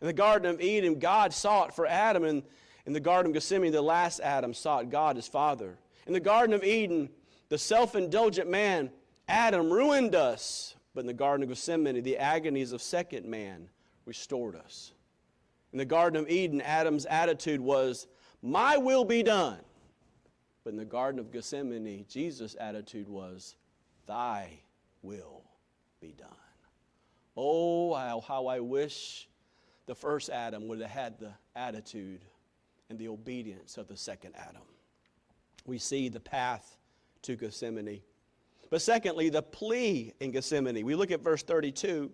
In 0.00 0.08
the 0.08 0.12
Garden 0.12 0.52
of 0.52 0.60
Eden, 0.60 0.98
God 0.98 1.32
sought 1.32 1.74
for 1.74 1.86
Adam, 1.86 2.24
and 2.24 2.42
in 2.84 2.92
the 2.92 3.00
Garden 3.00 3.30
of 3.30 3.34
Gethsemane, 3.34 3.72
the 3.72 3.80
last 3.80 4.20
Adam 4.20 4.52
sought 4.52 4.90
God 4.90 5.14
his 5.14 5.28
Father. 5.28 5.78
In 6.06 6.12
the 6.12 6.20
Garden 6.20 6.54
of 6.54 6.64
Eden, 6.64 7.08
the 7.48 7.58
self 7.58 7.94
indulgent 7.94 8.50
man, 8.50 8.90
Adam, 9.28 9.70
ruined 9.70 10.14
us. 10.14 10.74
But 10.94 11.00
in 11.00 11.06
the 11.06 11.12
Garden 11.12 11.42
of 11.42 11.50
Gethsemane, 11.50 12.02
the 12.02 12.16
agonies 12.16 12.72
of 12.72 12.80
second 12.80 13.26
man 13.26 13.68
restored 14.06 14.56
us. 14.56 14.92
In 15.72 15.78
the 15.78 15.84
Garden 15.84 16.18
of 16.18 16.30
Eden, 16.30 16.62
Adam's 16.62 17.04
attitude 17.04 17.60
was, 17.60 18.06
My 18.40 18.78
will 18.78 19.04
be 19.04 19.22
done. 19.22 19.58
But 20.64 20.70
in 20.70 20.78
the 20.78 20.86
Garden 20.86 21.20
of 21.20 21.30
Gethsemane, 21.30 22.06
Jesus' 22.08 22.56
attitude 22.58 23.08
was, 23.08 23.56
Thy 24.06 24.60
will 25.02 25.42
be 26.00 26.14
done. 26.16 26.28
Oh, 27.36 27.94
how, 27.94 28.20
how 28.20 28.46
I 28.46 28.60
wish 28.60 29.28
the 29.84 29.94
first 29.94 30.30
Adam 30.30 30.66
would 30.68 30.80
have 30.80 30.90
had 30.90 31.18
the 31.18 31.32
attitude 31.54 32.22
and 32.88 32.98
the 32.98 33.08
obedience 33.08 33.76
of 33.76 33.86
the 33.86 33.96
second 33.96 34.34
Adam. 34.36 34.62
We 35.66 35.78
see 35.78 36.08
the 36.08 36.20
path 36.20 36.78
to 37.26 37.36
Gethsemane. 37.36 38.00
But 38.70 38.82
secondly, 38.82 39.28
the 39.28 39.42
plea 39.42 40.12
in 40.20 40.32
Gethsemane. 40.32 40.84
We 40.84 40.94
look 40.94 41.10
at 41.10 41.20
verse 41.20 41.42
32, 41.42 42.10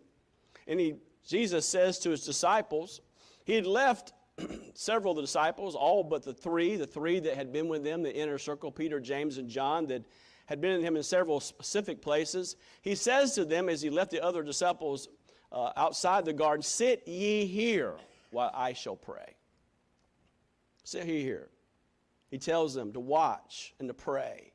and 0.66 0.81
he, 0.81 0.97
Jesus 1.26 1.66
says 1.66 1.99
to 2.00 2.11
his 2.11 2.25
disciples, 2.25 3.00
he 3.45 3.54
had 3.54 3.66
left 3.66 4.12
several 4.75 5.12
of 5.12 5.16
the 5.16 5.23
disciples, 5.23 5.75
all 5.75 6.02
but 6.02 6.23
the 6.23 6.35
three, 6.35 6.76
the 6.76 6.87
three 6.87 7.21
that 7.21 7.37
had 7.37 7.52
been 7.52 7.69
with 7.69 7.85
them, 7.85 8.02
the 8.02 8.14
inner 8.14 8.38
circle, 8.38 8.71
Peter, 8.71 9.00
James, 9.00 9.38
and 9.38 9.49
John, 9.49 9.87
that 9.87 10.04
had 10.47 10.61
been 10.61 10.76
with 10.76 10.85
him 10.85 10.97
in 10.97 11.02
several 11.02 11.40
specific 11.40 12.02
places. 12.02 12.57
He 12.83 12.95
says 12.95 13.35
to 13.35 13.45
them 13.45 13.69
as 13.69 13.81
he 13.81 13.90
left 13.90 14.11
the 14.11 14.23
other 14.23 14.42
disciples 14.42 15.09
uh, 15.50 15.73
outside 15.76 16.25
the 16.25 16.33
garden, 16.33 16.62
Sit 16.62 17.07
ye 17.07 17.47
here 17.47 17.95
while 18.31 18.50
I 18.54 18.73
shall 18.73 18.97
pray. 18.97 19.37
Sit 20.85 21.07
ye 21.07 21.23
here. 21.23 21.49
He 22.31 22.38
tells 22.38 22.75
them 22.75 22.92
to 22.95 23.00
watch 23.00 23.75
and 23.78 23.88
to 23.88 23.95
pray. 23.95 24.51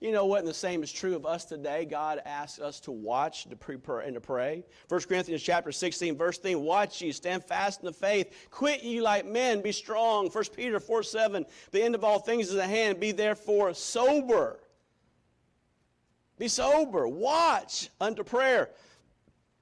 You 0.00 0.12
know 0.12 0.26
what? 0.26 0.40
And 0.40 0.48
the 0.48 0.54
same 0.54 0.82
is 0.82 0.92
true 0.92 1.16
of 1.16 1.24
us 1.24 1.46
today. 1.46 1.86
God 1.86 2.20
asks 2.26 2.60
us 2.60 2.80
to 2.80 2.92
watch 2.92 3.48
to 3.48 3.56
prepare 3.56 4.00
and 4.00 4.14
to 4.14 4.20
pray. 4.20 4.62
1 4.88 5.00
Corinthians 5.02 5.42
chapter 5.42 5.72
16, 5.72 6.18
verse 6.18 6.36
3, 6.38 6.54
watch 6.54 7.00
ye, 7.00 7.12
stand 7.12 7.42
fast 7.42 7.80
in 7.80 7.86
the 7.86 7.92
faith, 7.92 8.48
quit 8.50 8.82
ye 8.82 9.00
like 9.00 9.24
men, 9.24 9.62
be 9.62 9.72
strong. 9.72 10.28
1 10.28 10.44
Peter 10.54 10.80
4, 10.80 11.02
7, 11.02 11.46
the 11.70 11.82
end 11.82 11.94
of 11.94 12.04
all 12.04 12.18
things 12.18 12.50
is 12.50 12.56
at 12.56 12.68
hand, 12.68 13.00
be 13.00 13.12
therefore 13.12 13.72
sober. 13.72 14.60
Be 16.38 16.48
sober, 16.48 17.08
watch 17.08 17.88
unto 17.98 18.22
prayer. 18.22 18.68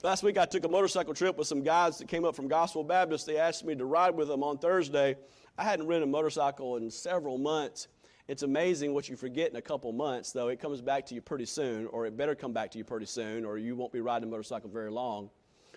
Last 0.03 0.25
week 0.25 0.37
I 0.37 0.47
took 0.47 0.65
a 0.65 0.69
motorcycle 0.69 1.15
trip 1.15 1.39
with 1.39 1.47
some 1.47 1.63
guys 1.63 1.99
that 1.99 2.09
came 2.09 2.25
up 2.25 2.35
from 2.35 2.49
Gospel 2.49 2.83
Baptist. 2.83 3.25
They 3.25 3.39
asked 3.39 3.65
me 3.65 3.77
to 3.77 3.85
ride 3.85 4.17
with 4.17 4.27
them 4.27 4.43
on 4.43 4.59
Thursday. 4.59 5.17
I 5.57 5.63
hadn't 5.63 5.87
ridden 5.87 6.03
a 6.03 6.11
motorcycle 6.11 6.77
in 6.77 6.91
several 6.91 7.39
months. 7.39 7.87
It's 8.27 8.43
amazing 8.43 8.95
what 8.95 9.11
you 9.11 9.17
forget 9.17 9.51
in 9.51 9.57
a 9.57 9.63
couple 9.63 9.93
months, 9.93 10.33
though. 10.33 10.49
It 10.49 10.59
comes 10.59 10.81
back 10.81 11.05
to 11.07 11.15
you 11.15 11.21
pretty 11.21 11.45
soon, 11.45 11.87
or 11.89 12.07
it 12.07 12.17
better 12.17 12.35
come 12.35 12.55
back 12.55 12.71
to 12.71 12.79
you 12.79 12.85
pretty 12.85 13.05
soon, 13.05 13.45
or 13.45 13.59
you 13.59 13.77
won't 13.77 13.93
be 13.93 14.01
riding 14.01 14.27
a 14.27 14.31
motorcycle 14.31 14.71
very 14.71 14.91
long. 14.91 15.29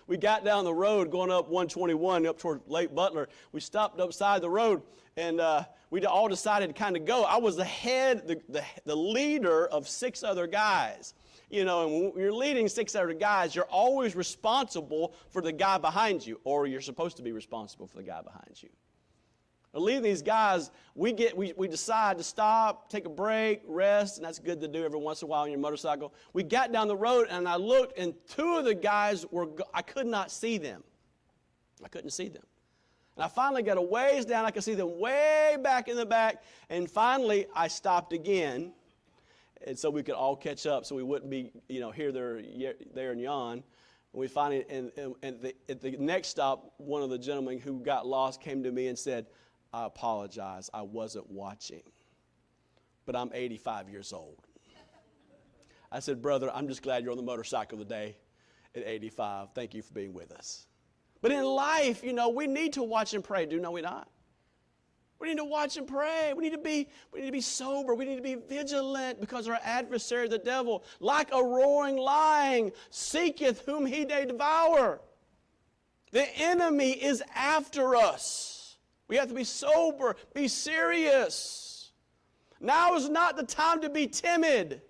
We 0.06 0.16
got 0.16 0.46
down 0.46 0.64
the 0.64 0.72
road 0.72 1.10
going 1.10 1.30
up 1.30 1.50
121 1.50 2.26
up 2.26 2.38
toward 2.38 2.62
Lake 2.66 2.94
Butler. 2.94 3.28
We 3.52 3.60
stopped 3.60 4.00
upside 4.00 4.40
the 4.40 4.48
road, 4.48 4.80
and 5.18 5.38
uh, 5.38 5.64
we 5.90 6.02
all 6.06 6.28
decided 6.28 6.68
to 6.68 6.72
kind 6.72 6.96
of 6.96 7.04
go. 7.04 7.24
I 7.24 7.36
was 7.36 7.56
the 7.56 7.66
head, 7.66 8.26
the, 8.26 8.40
the, 8.48 8.64
the 8.86 8.96
leader 8.96 9.66
of 9.66 9.86
six 9.86 10.22
other 10.22 10.46
guys. 10.46 11.12
You 11.50 11.66
know, 11.66 11.84
and 11.84 12.14
when 12.14 12.22
you're 12.22 12.32
leading 12.32 12.66
six 12.66 12.94
other 12.94 13.12
guys, 13.12 13.54
you're 13.54 13.66
always 13.66 14.16
responsible 14.16 15.12
for 15.28 15.42
the 15.42 15.52
guy 15.52 15.76
behind 15.76 16.26
you, 16.26 16.40
or 16.44 16.66
you're 16.66 16.80
supposed 16.80 17.18
to 17.18 17.22
be 17.22 17.32
responsible 17.32 17.86
for 17.86 17.98
the 17.98 18.04
guy 18.04 18.22
behind 18.22 18.62
you 18.62 18.70
leaving 19.74 20.02
these 20.02 20.22
guys, 20.22 20.70
we, 20.94 21.12
get, 21.12 21.36
we, 21.36 21.52
we 21.56 21.68
decide 21.68 22.18
to 22.18 22.24
stop, 22.24 22.90
take 22.90 23.04
a 23.06 23.10
break, 23.10 23.62
rest, 23.66 24.16
and 24.16 24.26
that's 24.26 24.38
good 24.38 24.60
to 24.60 24.68
do 24.68 24.84
every 24.84 24.98
once 24.98 25.22
in 25.22 25.26
a 25.26 25.28
while 25.28 25.42
on 25.42 25.50
your 25.50 25.60
motorcycle. 25.60 26.14
We 26.32 26.42
got 26.42 26.72
down 26.72 26.88
the 26.88 26.96
road, 26.96 27.28
and 27.30 27.48
I 27.48 27.56
looked, 27.56 27.98
and 27.98 28.14
two 28.28 28.56
of 28.56 28.64
the 28.64 28.74
guys 28.74 29.26
were, 29.30 29.48
I 29.74 29.82
could 29.82 30.06
not 30.06 30.30
see 30.30 30.58
them. 30.58 30.82
I 31.84 31.88
couldn't 31.88 32.10
see 32.10 32.28
them. 32.28 32.42
And 33.16 33.24
I 33.24 33.28
finally 33.28 33.62
got 33.62 33.76
a 33.76 33.82
ways 33.82 34.24
down. 34.24 34.44
I 34.44 34.50
could 34.52 34.62
see 34.62 34.74
them 34.74 34.98
way 34.98 35.56
back 35.60 35.88
in 35.88 35.96
the 35.96 36.06
back. 36.06 36.42
And 36.70 36.88
finally, 36.88 37.46
I 37.54 37.66
stopped 37.66 38.12
again. 38.12 38.72
And 39.66 39.76
so 39.76 39.90
we 39.90 40.04
could 40.04 40.14
all 40.14 40.36
catch 40.36 40.66
up 40.66 40.86
so 40.86 40.94
we 40.94 41.02
wouldn't 41.02 41.30
be, 41.30 41.50
you 41.68 41.80
know, 41.80 41.90
here, 41.90 42.12
there, 42.12 42.40
there, 42.94 43.10
and 43.10 43.20
yon. 43.20 43.54
And 43.54 43.62
we 44.12 44.28
finally, 44.28 44.64
and, 44.70 44.92
and, 44.96 45.14
and 45.22 45.40
the, 45.40 45.54
at 45.68 45.80
the 45.80 45.96
next 45.98 46.28
stop, 46.28 46.74
one 46.78 47.02
of 47.02 47.10
the 47.10 47.18
gentlemen 47.18 47.58
who 47.58 47.80
got 47.80 48.06
lost 48.06 48.40
came 48.40 48.62
to 48.62 48.70
me 48.70 48.86
and 48.86 48.96
said, 48.96 49.26
I 49.72 49.84
apologize, 49.84 50.70
I 50.72 50.82
wasn't 50.82 51.30
watching. 51.30 51.82
But 53.06 53.16
I'm 53.16 53.30
85 53.32 53.88
years 53.88 54.12
old. 54.12 54.38
I 55.90 56.00
said, 56.00 56.20
Brother, 56.20 56.50
I'm 56.54 56.68
just 56.68 56.82
glad 56.82 57.02
you're 57.02 57.12
on 57.12 57.16
the 57.16 57.22
motorcycle 57.22 57.78
today 57.78 58.16
at 58.74 58.82
85. 58.86 59.48
Thank 59.54 59.74
you 59.74 59.82
for 59.82 59.94
being 59.94 60.12
with 60.12 60.32
us. 60.32 60.66
But 61.20 61.32
in 61.32 61.42
life, 61.44 62.04
you 62.04 62.12
know, 62.12 62.28
we 62.28 62.46
need 62.46 62.74
to 62.74 62.82
watch 62.82 63.14
and 63.14 63.24
pray, 63.24 63.46
do 63.46 63.58
know 63.58 63.70
we 63.70 63.80
not? 63.80 64.08
We 65.18 65.28
need 65.28 65.38
to 65.38 65.44
watch 65.44 65.76
and 65.76 65.86
pray. 65.86 66.32
We 66.36 66.44
need 66.44 66.52
to 66.52 66.58
be, 66.58 66.88
we 67.12 67.20
need 67.20 67.26
to 67.26 67.32
be 67.32 67.40
sober. 67.40 67.94
We 67.94 68.04
need 68.04 68.16
to 68.16 68.22
be 68.22 68.36
vigilant 68.36 69.20
because 69.20 69.48
our 69.48 69.58
adversary, 69.64 70.28
the 70.28 70.38
devil, 70.38 70.84
like 71.00 71.30
a 71.32 71.42
roaring 71.42 71.96
lion, 71.96 72.70
seeketh 72.90 73.62
whom 73.66 73.84
he 73.84 74.04
may 74.04 74.26
devour. 74.26 75.00
The 76.12 76.28
enemy 76.38 76.92
is 76.92 77.22
after 77.34 77.96
us. 77.96 78.57
We 79.08 79.16
have 79.16 79.28
to 79.28 79.34
be 79.34 79.44
sober, 79.44 80.16
be 80.34 80.48
serious. 80.48 81.90
Now 82.60 82.94
is 82.94 83.08
not 83.08 83.36
the 83.36 83.44
time 83.44 83.80
to 83.80 83.88
be 83.88 84.06
timid. 84.06 84.82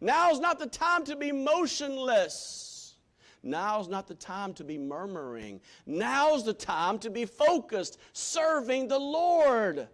Now 0.00 0.30
is 0.30 0.40
not 0.40 0.58
the 0.58 0.66
time 0.66 1.04
to 1.04 1.16
be 1.16 1.32
motionless. 1.32 2.96
Now 3.42 3.80
is 3.80 3.88
not 3.88 4.08
the 4.08 4.14
time 4.14 4.52
to 4.54 4.64
be 4.64 4.76
murmuring. 4.76 5.60
Now 5.86 6.34
is 6.34 6.42
the 6.42 6.52
time 6.52 6.98
to 7.00 7.10
be 7.10 7.24
focused, 7.24 7.98
serving 8.12 8.88
the 8.88 8.98
Lord. 8.98 9.88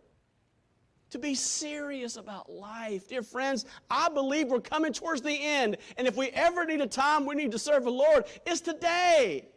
To 1.10 1.18
be 1.18 1.34
serious 1.34 2.16
about 2.16 2.50
life. 2.50 3.08
Dear 3.08 3.22
friends, 3.22 3.66
I 3.90 4.08
believe 4.08 4.48
we're 4.48 4.60
coming 4.60 4.94
towards 4.94 5.20
the 5.20 5.38
end. 5.38 5.76
And 5.98 6.06
if 6.06 6.16
we 6.16 6.28
ever 6.28 6.64
need 6.64 6.80
a 6.80 6.86
time 6.86 7.26
we 7.26 7.34
need 7.34 7.52
to 7.52 7.58
serve 7.58 7.84
the 7.84 7.90
Lord, 7.90 8.24
it's 8.46 8.62
today. 8.62 9.51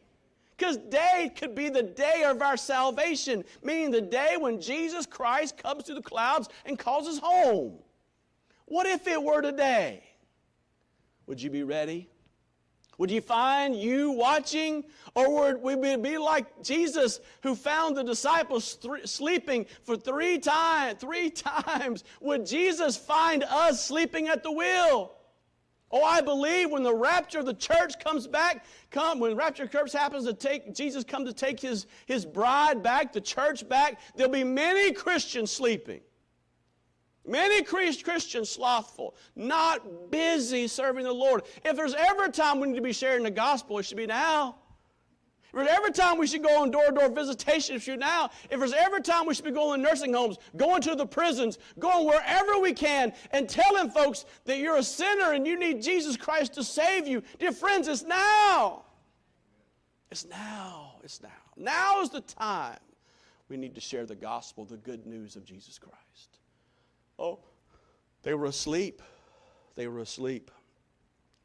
Because 0.57 0.77
day 0.77 1.31
could 1.35 1.53
be 1.53 1.69
the 1.69 1.83
day 1.83 2.23
of 2.25 2.41
our 2.41 2.55
salvation, 2.55 3.43
meaning 3.61 3.91
the 3.91 4.01
day 4.01 4.37
when 4.39 4.61
Jesus 4.61 5.05
Christ 5.05 5.57
comes 5.57 5.83
through 5.83 5.95
the 5.95 6.01
clouds 6.01 6.47
and 6.65 6.79
calls 6.79 7.07
us 7.07 7.19
home. 7.19 7.79
What 8.65 8.87
if 8.87 9.07
it 9.07 9.21
were 9.21 9.41
today? 9.41 10.03
Would 11.27 11.41
you 11.41 11.49
be 11.49 11.63
ready? 11.63 12.09
Would 12.97 13.11
you 13.11 13.19
find 13.19 13.75
you 13.75 14.11
watching? 14.11 14.85
Or 15.15 15.57
would 15.57 15.81
we 15.81 15.97
be 15.97 16.17
like 16.17 16.63
Jesus 16.63 17.19
who 17.43 17.55
found 17.55 17.97
the 17.97 18.03
disciples 18.03 18.75
th- 18.77 19.07
sleeping 19.07 19.65
for 19.83 19.97
three 19.97 20.37
times? 20.37 20.99
Three 20.99 21.29
times. 21.31 22.05
Would 22.21 22.45
Jesus 22.45 22.95
find 22.95 23.43
us 23.43 23.85
sleeping 23.85 24.29
at 24.29 24.43
the 24.43 24.51
wheel? 24.51 25.11
Oh, 25.97 26.03
I 26.03 26.19
believe 26.19 26.71
when 26.71 26.83
the 26.83 26.93
rapture 26.93 27.39
of 27.39 27.45
the 27.45 27.53
church 27.53 27.97
comes 28.03 28.27
back, 28.27 28.65
come 28.91 29.17
when 29.17 29.33
rapture 29.33 29.65
church 29.65 29.93
happens 29.93 30.25
to 30.25 30.33
take 30.33 30.75
Jesus 30.75 31.05
come 31.05 31.23
to 31.23 31.31
take 31.31 31.57
his, 31.57 31.87
his 32.05 32.25
bride 32.25 32.83
back, 32.83 33.13
the 33.13 33.21
church 33.21 33.67
back, 33.69 34.01
there'll 34.13 34.29
be 34.29 34.43
many 34.43 34.91
Christians 34.91 35.51
sleeping. 35.51 36.01
Many 37.25 37.63
Christians 37.63 38.49
slothful, 38.49 39.15
not 39.37 40.11
busy 40.11 40.67
serving 40.67 41.05
the 41.05 41.13
Lord. 41.13 41.43
If 41.63 41.77
there's 41.77 41.95
ever 41.95 42.25
a 42.25 42.29
time 42.29 42.59
we 42.59 42.67
need 42.67 42.75
to 42.75 42.81
be 42.81 42.91
sharing 42.91 43.23
the 43.23 43.31
gospel, 43.31 43.79
it 43.79 43.83
should 43.83 43.95
be 43.95 44.05
now. 44.05 44.57
Every 45.55 45.91
time 45.91 46.17
we 46.17 46.27
should 46.27 46.43
go 46.43 46.61
on 46.61 46.69
door 46.69 46.85
to 46.87 46.91
door 46.91 47.09
visitation, 47.09 47.79
should 47.79 47.99
now, 47.99 48.29
if 48.49 48.59
there's 48.59 48.73
every 48.73 49.01
time 49.01 49.25
we 49.25 49.33
should 49.33 49.45
be 49.45 49.51
going 49.51 49.81
to 49.81 49.87
nursing 49.87 50.13
homes, 50.13 50.37
going 50.57 50.81
to 50.81 50.95
the 50.95 51.05
prisons, 51.05 51.57
going 51.79 52.05
wherever 52.05 52.59
we 52.59 52.73
can, 52.73 53.13
and 53.31 53.47
telling 53.47 53.89
folks 53.89 54.25
that 54.43 54.57
you're 54.57 54.77
a 54.77 54.83
sinner 54.83 55.31
and 55.31 55.47
you 55.47 55.57
need 55.57 55.81
Jesus 55.81 56.17
Christ 56.17 56.53
to 56.55 56.63
save 56.63 57.07
you. 57.07 57.23
Dear 57.39 57.53
friends, 57.53 57.87
it's 57.87 58.03
now. 58.03 58.83
It's 60.11 60.25
now. 60.25 60.95
It's 61.03 61.21
now. 61.21 61.29
Now 61.55 62.01
is 62.01 62.09
the 62.09 62.21
time 62.21 62.79
we 63.47 63.55
need 63.55 63.75
to 63.75 63.81
share 63.81 64.05
the 64.05 64.15
gospel, 64.15 64.65
the 64.65 64.77
good 64.77 65.05
news 65.05 65.35
of 65.35 65.45
Jesus 65.45 65.79
Christ. 65.79 66.39
Oh, 67.17 67.39
They 68.23 68.33
were 68.33 68.47
asleep. 68.47 69.01
They 69.75 69.87
were 69.87 69.99
asleep. 69.99 70.51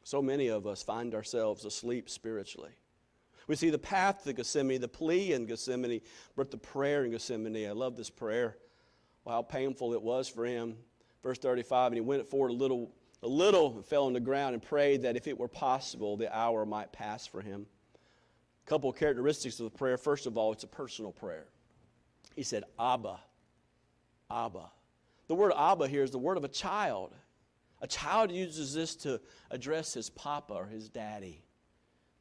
So 0.03 0.21
many 0.21 0.47
of 0.47 0.67
us 0.67 0.81
find 0.81 1.13
ourselves 1.13 1.63
asleep 1.63 2.09
spiritually. 2.09 2.71
We 3.47 3.55
see 3.55 3.69
the 3.69 3.79
path 3.79 4.23
to 4.23 4.33
Gethsemane, 4.33 4.81
the 4.81 4.87
plea 4.87 5.33
in 5.33 5.45
Gethsemane, 5.45 6.01
but 6.35 6.51
the 6.51 6.57
prayer 6.57 7.03
in 7.05 7.11
Gethsemane. 7.11 7.67
I 7.67 7.71
love 7.71 7.97
this 7.97 8.09
prayer. 8.09 8.57
Well, 9.23 9.35
how 9.35 9.41
painful 9.41 9.93
it 9.93 10.01
was 10.01 10.27
for 10.27 10.45
him. 10.45 10.77
Verse 11.23 11.37
35, 11.37 11.87
and 11.87 11.95
he 11.95 12.01
went 12.01 12.27
forward 12.27 12.51
a 12.51 12.55
little, 12.55 12.91
a 13.21 13.27
little 13.27 13.75
and 13.75 13.85
fell 13.85 14.05
on 14.05 14.13
the 14.13 14.19
ground 14.19 14.53
and 14.53 14.63
prayed 14.63 15.03
that 15.03 15.15
if 15.15 15.27
it 15.27 15.37
were 15.37 15.47
possible, 15.47 16.17
the 16.17 16.35
hour 16.35 16.65
might 16.65 16.91
pass 16.91 17.27
for 17.27 17.41
him. 17.41 17.67
A 18.65 18.69
couple 18.69 18.89
of 18.89 18.95
characteristics 18.95 19.59
of 19.59 19.71
the 19.71 19.77
prayer. 19.77 19.97
First 19.97 20.25
of 20.25 20.37
all, 20.37 20.51
it's 20.51 20.63
a 20.63 20.67
personal 20.67 21.11
prayer. 21.11 21.45
He 22.35 22.43
said, 22.43 22.63
Abba, 22.79 23.19
Abba. 24.31 24.71
The 25.27 25.35
word 25.35 25.53
Abba 25.55 25.87
here 25.87 26.03
is 26.03 26.11
the 26.11 26.17
word 26.17 26.37
of 26.37 26.43
a 26.43 26.49
child. 26.49 27.13
A 27.81 27.87
child 27.87 28.31
uses 28.31 28.73
this 28.73 28.95
to 28.97 29.19
address 29.49 29.93
his 29.93 30.09
papa 30.09 30.53
or 30.53 30.65
his 30.65 30.89
daddy. 30.89 31.43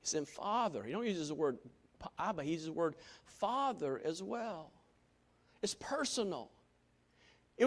He 0.00 0.06
said, 0.06 0.26
Father. 0.26 0.82
He 0.82 0.92
don't 0.92 1.06
use 1.06 1.28
the 1.28 1.34
word 1.34 1.58
Abba, 2.18 2.42
he 2.42 2.52
uses 2.52 2.66
the 2.66 2.72
word 2.72 2.94
Father 3.24 4.00
as 4.04 4.22
well. 4.22 4.70
It's 5.62 5.74
personal. 5.74 6.50
he 7.56 7.66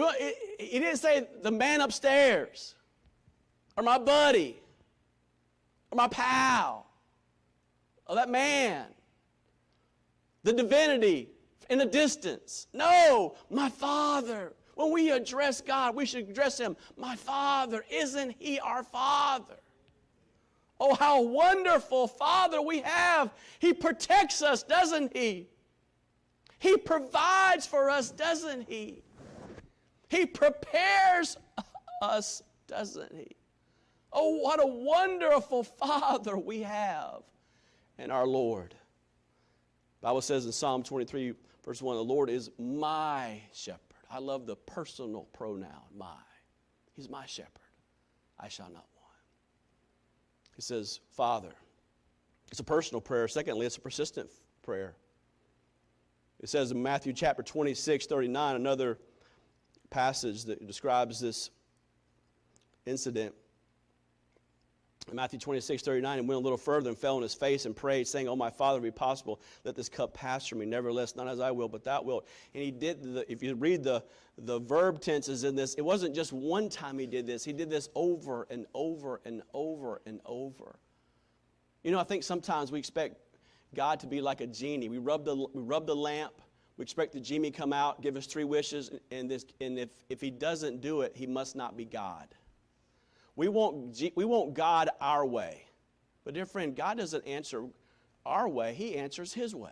didn't 0.58 0.96
say 0.96 1.26
the 1.42 1.50
man 1.50 1.80
upstairs 1.80 2.74
or 3.76 3.82
my 3.82 3.98
buddy 3.98 4.56
or 5.90 5.96
my 5.96 6.08
pal 6.08 6.86
or 8.06 8.16
that 8.16 8.28
man, 8.28 8.86
the 10.42 10.52
divinity 10.52 11.28
in 11.70 11.78
the 11.78 11.86
distance. 11.86 12.66
No, 12.72 13.34
my 13.50 13.68
Father. 13.68 14.52
When 14.74 14.90
we 14.90 15.12
address 15.12 15.60
God, 15.60 15.94
we 15.94 16.04
should 16.04 16.28
address 16.28 16.58
Him, 16.58 16.76
My 16.96 17.14
Father. 17.14 17.84
Isn't 17.90 18.34
He 18.38 18.58
our 18.58 18.82
Father? 18.82 19.54
Oh, 20.80 20.94
how 20.94 21.22
wonderful 21.22 22.08
Father 22.08 22.60
we 22.60 22.80
have. 22.80 23.32
He 23.58 23.72
protects 23.72 24.42
us, 24.42 24.62
doesn't 24.62 25.16
He? 25.16 25.48
He 26.58 26.76
provides 26.76 27.66
for 27.66 27.90
us, 27.90 28.10
doesn't 28.10 28.68
He? 28.68 29.02
He 30.08 30.26
prepares 30.26 31.36
us, 32.02 32.42
doesn't 32.66 33.14
He? 33.14 33.36
Oh, 34.12 34.36
what 34.38 34.62
a 34.62 34.66
wonderful 34.66 35.64
Father 35.64 36.36
we 36.36 36.62
have 36.62 37.22
in 37.98 38.10
our 38.10 38.26
Lord. 38.26 38.74
The 40.00 40.06
Bible 40.08 40.22
says 40.22 40.46
in 40.46 40.52
Psalm 40.52 40.82
23, 40.82 41.34
verse 41.64 41.80
1, 41.80 41.96
the 41.96 42.04
Lord 42.04 42.30
is 42.30 42.50
my 42.58 43.40
shepherd. 43.52 43.80
I 44.10 44.18
love 44.18 44.46
the 44.46 44.56
personal 44.56 45.26
pronoun, 45.32 45.70
my. 45.96 46.14
He's 46.92 47.08
my 47.08 47.26
shepherd. 47.26 47.50
I 48.38 48.48
shall 48.48 48.70
not. 48.70 48.86
He 50.56 50.62
says, 50.62 51.00
Father. 51.10 51.50
It's 52.50 52.60
a 52.60 52.64
personal 52.64 53.00
prayer. 53.00 53.26
Secondly, 53.26 53.66
it's 53.66 53.76
a 53.76 53.80
persistent 53.80 54.30
prayer. 54.62 54.94
It 56.40 56.48
says 56.48 56.70
in 56.70 56.82
Matthew 56.82 57.12
chapter 57.12 57.42
26, 57.42 58.06
39, 58.06 58.56
another 58.56 58.98
passage 59.90 60.44
that 60.44 60.66
describes 60.66 61.20
this 61.20 61.50
incident. 62.86 63.34
Matthew 65.12 65.38
26, 65.38 65.82
39, 65.82 66.18
and 66.18 66.28
went 66.28 66.36
a 66.36 66.42
little 66.42 66.58
further 66.58 66.88
and 66.88 66.98
fell 66.98 67.16
on 67.16 67.22
his 67.22 67.34
face 67.34 67.66
and 67.66 67.76
prayed, 67.76 68.08
saying, 68.08 68.26
Oh, 68.26 68.36
my 68.36 68.50
Father, 68.50 68.80
be 68.80 68.90
possible, 68.90 69.40
let 69.64 69.76
this 69.76 69.88
cup 69.88 70.14
pass 70.14 70.46
from 70.46 70.60
me. 70.60 70.66
Nevertheless, 70.66 71.14
not 71.14 71.28
as 71.28 71.40
I 71.40 71.50
will, 71.50 71.68
but 71.68 71.84
thou 71.84 72.02
wilt. 72.02 72.26
And 72.54 72.62
he 72.62 72.70
did, 72.70 73.02
the, 73.02 73.30
if 73.30 73.42
you 73.42 73.54
read 73.54 73.84
the, 73.84 74.02
the 74.38 74.60
verb 74.60 75.00
tenses 75.00 75.44
in 75.44 75.54
this, 75.54 75.74
it 75.74 75.82
wasn't 75.82 76.14
just 76.14 76.32
one 76.32 76.68
time 76.68 76.98
he 76.98 77.06
did 77.06 77.26
this. 77.26 77.44
He 77.44 77.52
did 77.52 77.68
this 77.68 77.88
over 77.94 78.46
and 78.50 78.66
over 78.74 79.20
and 79.24 79.42
over 79.52 80.00
and 80.06 80.20
over. 80.24 80.76
You 81.82 81.90
know, 81.92 82.00
I 82.00 82.04
think 82.04 82.22
sometimes 82.22 82.72
we 82.72 82.78
expect 82.78 83.18
God 83.74 84.00
to 84.00 84.06
be 84.06 84.20
like 84.22 84.40
a 84.40 84.46
genie. 84.46 84.88
We 84.88 84.98
rub 84.98 85.24
the, 85.24 85.36
we 85.36 85.62
rub 85.62 85.86
the 85.86 85.96
lamp, 85.96 86.32
we 86.78 86.82
expect 86.82 87.12
the 87.12 87.20
genie 87.20 87.50
come 87.50 87.72
out, 87.72 88.00
give 88.00 88.16
us 88.16 88.26
three 88.26 88.44
wishes, 88.44 88.90
and, 89.10 89.30
this, 89.30 89.44
and 89.60 89.78
if, 89.78 89.90
if 90.08 90.20
he 90.20 90.30
doesn't 90.30 90.80
do 90.80 91.02
it, 91.02 91.12
he 91.14 91.26
must 91.26 91.54
not 91.54 91.76
be 91.76 91.84
God. 91.84 92.28
We 93.36 93.48
want, 93.48 94.00
we 94.14 94.24
want 94.24 94.54
God 94.54 94.90
our 95.00 95.26
way. 95.26 95.64
But, 96.24 96.34
dear 96.34 96.46
friend, 96.46 96.74
God 96.74 96.98
doesn't 96.98 97.26
answer 97.26 97.64
our 98.24 98.48
way, 98.48 98.74
He 98.74 98.96
answers 98.96 99.32
His 99.32 99.54
way. 99.54 99.70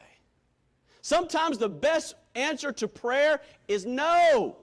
Sometimes 1.01 1.59
the 1.59 1.68
best 1.68 2.14
answer 2.35 2.72
to 2.72 2.88
prayer 2.88 3.40
is 3.68 3.87
no. 3.87 4.57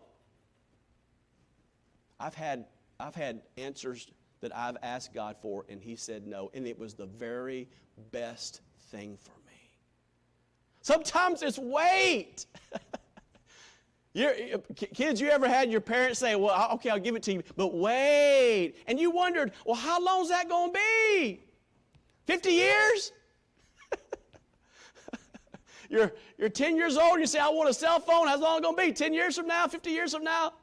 I've 2.20 2.36
had, 2.36 2.66
I've 3.00 3.16
had 3.16 3.42
answers 3.58 4.12
that 4.42 4.56
I've 4.56 4.78
asked 4.84 5.14
God 5.14 5.36
for, 5.42 5.66
and 5.70 5.82
He 5.82 5.96
said 5.96 6.28
no, 6.28 6.52
and 6.54 6.68
it 6.68 6.78
was 6.78 6.94
the 6.94 7.08
very 7.08 7.68
best 8.12 8.62
thing 8.92 9.18
for 9.18 9.32
me. 9.48 9.58
Sometimes 10.82 11.42
it's 11.42 11.58
wait. 11.60 12.46
Kids, 14.14 15.22
you 15.22 15.30
ever 15.30 15.48
had 15.48 15.72
your 15.72 15.82
parents 15.82 16.20
say, 16.20 16.36
Well, 16.36 16.72
okay, 16.74 16.90
I'll 16.90 17.00
give 17.00 17.16
it 17.16 17.24
to 17.24 17.34
you, 17.34 17.44
but 17.56 17.76
wait. 17.76 18.76
And 18.88 19.00
you 19.00 19.12
wondered, 19.12 19.52
Well, 19.66 19.76
how 19.76 20.04
long 20.04 20.22
is 20.24 20.30
that 20.30 20.50
going 20.50 20.74
to 20.74 20.80
be? 20.80 21.44
50 22.26 22.50
years? 22.50 23.12
you're, 25.90 26.12
you're 26.38 26.50
10 26.50 26.76
years 26.76 26.98
old 26.98 27.14
and 27.14 27.22
you 27.22 27.28
say, 27.28 27.40
I 27.40 27.50
want 27.50 27.70
a 27.70 27.74
cell 27.74 28.00
phone. 28.00 28.28
How's 28.28 28.40
long 28.40 28.62
going 28.62 28.76
to 28.76 28.82
be? 28.82 28.92
10 28.92 29.14
years 29.14 29.36
from 29.36 29.48
now? 29.48 29.68
50 29.68 29.90
years 29.92 30.14
from 30.14 30.24
now? 30.24 30.54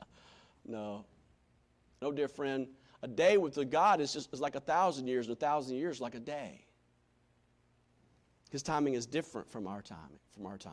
no. 0.66 1.04
No, 2.02 2.12
dear 2.12 2.28
friend. 2.28 2.66
A 3.02 3.08
day 3.08 3.36
with 3.36 3.54
the 3.54 3.64
God 3.64 4.00
is 4.00 4.12
just 4.12 4.32
is 4.32 4.40
like 4.40 4.56
a 4.56 4.60
thousand 4.60 5.06
years, 5.06 5.28
and 5.28 5.36
a 5.36 5.38
thousand 5.38 5.76
years 5.76 6.00
like 6.00 6.16
a 6.16 6.20
day. 6.20 6.64
His 8.50 8.62
timing 8.62 8.94
is 8.94 9.06
different 9.06 9.48
from 9.48 9.68
our 9.68 9.82
time, 9.82 10.18
from 10.34 10.46
our 10.46 10.58
time. 10.58 10.72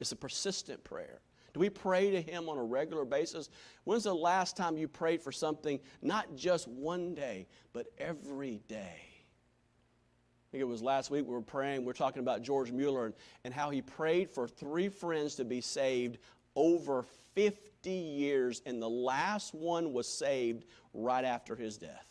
It's 0.00 0.12
a 0.12 0.16
persistent 0.16 0.82
prayer. 0.82 1.20
Do 1.52 1.60
we 1.60 1.68
pray 1.68 2.10
to 2.10 2.20
Him 2.20 2.48
on 2.48 2.58
a 2.58 2.62
regular 2.62 3.04
basis? 3.04 3.50
When's 3.84 4.04
the 4.04 4.14
last 4.14 4.56
time 4.56 4.76
you 4.76 4.88
prayed 4.88 5.20
for 5.20 5.32
something, 5.32 5.80
not 6.00 6.34
just 6.36 6.68
one 6.68 7.14
day, 7.14 7.46
but 7.72 7.86
every 7.98 8.62
day? 8.68 9.02
I 9.02 10.46
think 10.50 10.62
it 10.62 10.68
was 10.68 10.82
last 10.82 11.10
week 11.10 11.26
we 11.26 11.32
were 11.32 11.40
praying, 11.40 11.84
we 11.84 11.90
are 11.90 11.94
talking 11.94 12.20
about 12.20 12.42
George 12.42 12.72
Mueller 12.72 13.06
and, 13.06 13.14
and 13.44 13.54
how 13.54 13.70
he 13.70 13.82
prayed 13.82 14.30
for 14.30 14.48
three 14.48 14.88
friends 14.88 15.36
to 15.36 15.44
be 15.44 15.60
saved 15.60 16.18
over 16.56 17.04
50 17.34 17.90
years, 17.90 18.62
and 18.66 18.82
the 18.82 18.88
last 18.88 19.54
one 19.54 19.92
was 19.92 20.08
saved 20.08 20.64
right 20.92 21.24
after 21.24 21.54
his 21.54 21.78
death. 21.78 22.06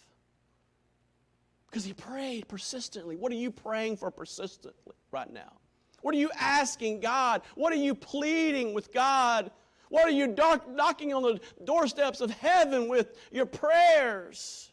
Because 1.70 1.84
he 1.84 1.94
prayed 1.94 2.48
persistently. 2.48 3.16
What 3.16 3.32
are 3.32 3.36
you 3.36 3.52
praying 3.52 3.98
for 3.98 4.10
persistently 4.10 4.96
right 5.12 5.32
now? 5.32 5.59
What 6.02 6.16
are 6.16 6.18
you 6.18 6.32
asking 6.40 7.00
God? 7.00 7.42
What 7.56 7.74
are 7.74 7.78
you 7.78 7.96
pleading 7.96 8.74
with 8.74 8.94
God? 8.94 9.52
What 9.90 10.06
are 10.06 10.12
you 10.12 10.28
knocking 10.28 11.14
on 11.14 11.24
the 11.24 11.40
doorsteps 11.64 12.22
of 12.22 12.30
heaven 12.32 12.88
with 12.88 13.18
your 13.32 13.46
prayers? 13.46 14.72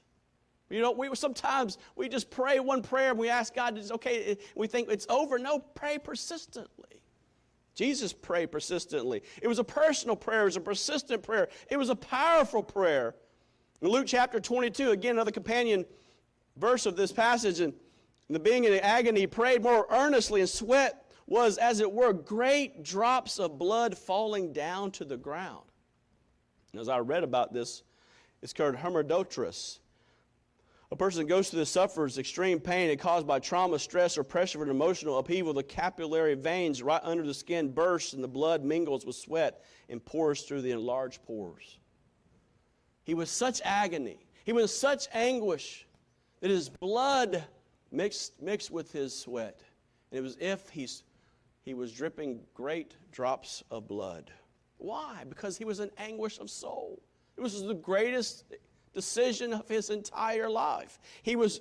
You 0.68 0.80
know, 0.80 0.90
we 0.90 1.14
sometimes 1.14 1.78
we 1.94 2.08
just 2.08 2.28
pray 2.28 2.58
one 2.58 2.82
prayer 2.82 3.10
and 3.10 3.18
we 3.18 3.28
ask 3.28 3.54
God, 3.54 3.78
it's 3.78 3.92
okay, 3.92 4.36
we 4.54 4.66
think 4.66 4.90
it's 4.90 5.06
over. 5.08 5.38
No, 5.38 5.60
pray 5.60 5.98
persistently. 5.98 7.00
Jesus 7.74 8.12
prayed 8.12 8.50
persistently. 8.50 9.22
It 9.40 9.48
was 9.48 9.58
a 9.58 9.64
personal 9.64 10.16
prayer, 10.16 10.42
it 10.42 10.46
was 10.46 10.56
a 10.56 10.60
persistent 10.60 11.22
prayer, 11.22 11.48
it 11.70 11.76
was 11.76 11.88
a 11.88 11.94
powerful 11.94 12.62
prayer. 12.62 13.14
In 13.80 13.88
Luke 13.88 14.06
chapter 14.06 14.40
22, 14.40 14.90
again, 14.90 15.12
another 15.12 15.30
companion 15.30 15.84
verse 16.56 16.86
of 16.86 16.96
this 16.96 17.12
passage, 17.12 17.60
and 17.60 17.74
the 18.28 18.40
being 18.40 18.64
in 18.64 18.72
agony, 18.74 19.26
prayed 19.26 19.62
more 19.62 19.86
earnestly, 19.90 20.40
and 20.40 20.48
sweat 20.48 21.06
was, 21.26 21.58
as 21.58 21.80
it 21.80 21.90
were, 21.90 22.12
great 22.12 22.82
drops 22.82 23.38
of 23.38 23.58
blood 23.58 23.96
falling 23.96 24.52
down 24.52 24.90
to 24.92 25.04
the 25.04 25.16
ground. 25.16 25.64
And 26.72 26.80
as 26.80 26.88
I 26.88 26.98
read 26.98 27.24
about 27.24 27.52
this, 27.52 27.82
it's 28.42 28.52
called 28.52 28.76
hematidrosis. 28.76 29.80
A 30.92 30.96
person 30.96 31.26
goes 31.26 31.50
through 31.50 31.60
this 31.60 31.70
suffers 31.70 32.16
extreme 32.16 32.60
pain 32.60 32.90
and 32.90 33.00
caused 33.00 33.26
by 33.26 33.40
trauma, 33.40 33.78
stress, 33.78 34.16
or 34.16 34.22
pressure 34.22 34.58
of 34.58 34.62
an 34.62 34.70
emotional 34.70 35.18
upheaval. 35.18 35.52
The 35.52 35.64
capillary 35.64 36.34
veins 36.34 36.80
right 36.80 37.00
under 37.02 37.24
the 37.24 37.34
skin 37.34 37.72
burst, 37.72 38.14
and 38.14 38.22
the 38.22 38.28
blood 38.28 38.64
mingles 38.64 39.04
with 39.04 39.16
sweat 39.16 39.64
and 39.88 40.04
pours 40.04 40.42
through 40.42 40.62
the 40.62 40.70
enlarged 40.70 41.24
pores. 41.24 41.78
He 43.02 43.14
was 43.14 43.30
such 43.30 43.60
agony. 43.64 44.18
He 44.44 44.52
was 44.52 44.76
such 44.76 45.08
anguish 45.12 45.88
that 46.40 46.50
his 46.50 46.68
blood 46.68 47.44
mixed, 47.90 48.40
mixed 48.40 48.70
with 48.70 48.92
his 48.92 49.12
sweat. 49.12 49.62
And 50.12 50.18
it 50.18 50.22
was 50.22 50.36
if 50.38 50.68
he's 50.68 51.02
he 51.66 51.74
was 51.74 51.92
dripping 51.92 52.38
great 52.55 52.94
drops 53.11 53.64
of 53.72 53.88
blood. 53.88 54.31
Why? 54.79 55.24
Because 55.29 55.59
he 55.59 55.64
was 55.64 55.81
in 55.81 55.90
anguish 55.98 56.38
of 56.38 56.48
soul. 56.48 57.02
It 57.37 57.40
was 57.40 57.61
the 57.61 57.74
greatest 57.74 58.44
decision 58.94 59.52
of 59.52 59.68
his 59.68 59.90
entire 59.90 60.48
life. 60.48 61.00
He 61.24 61.35
was 61.35 61.61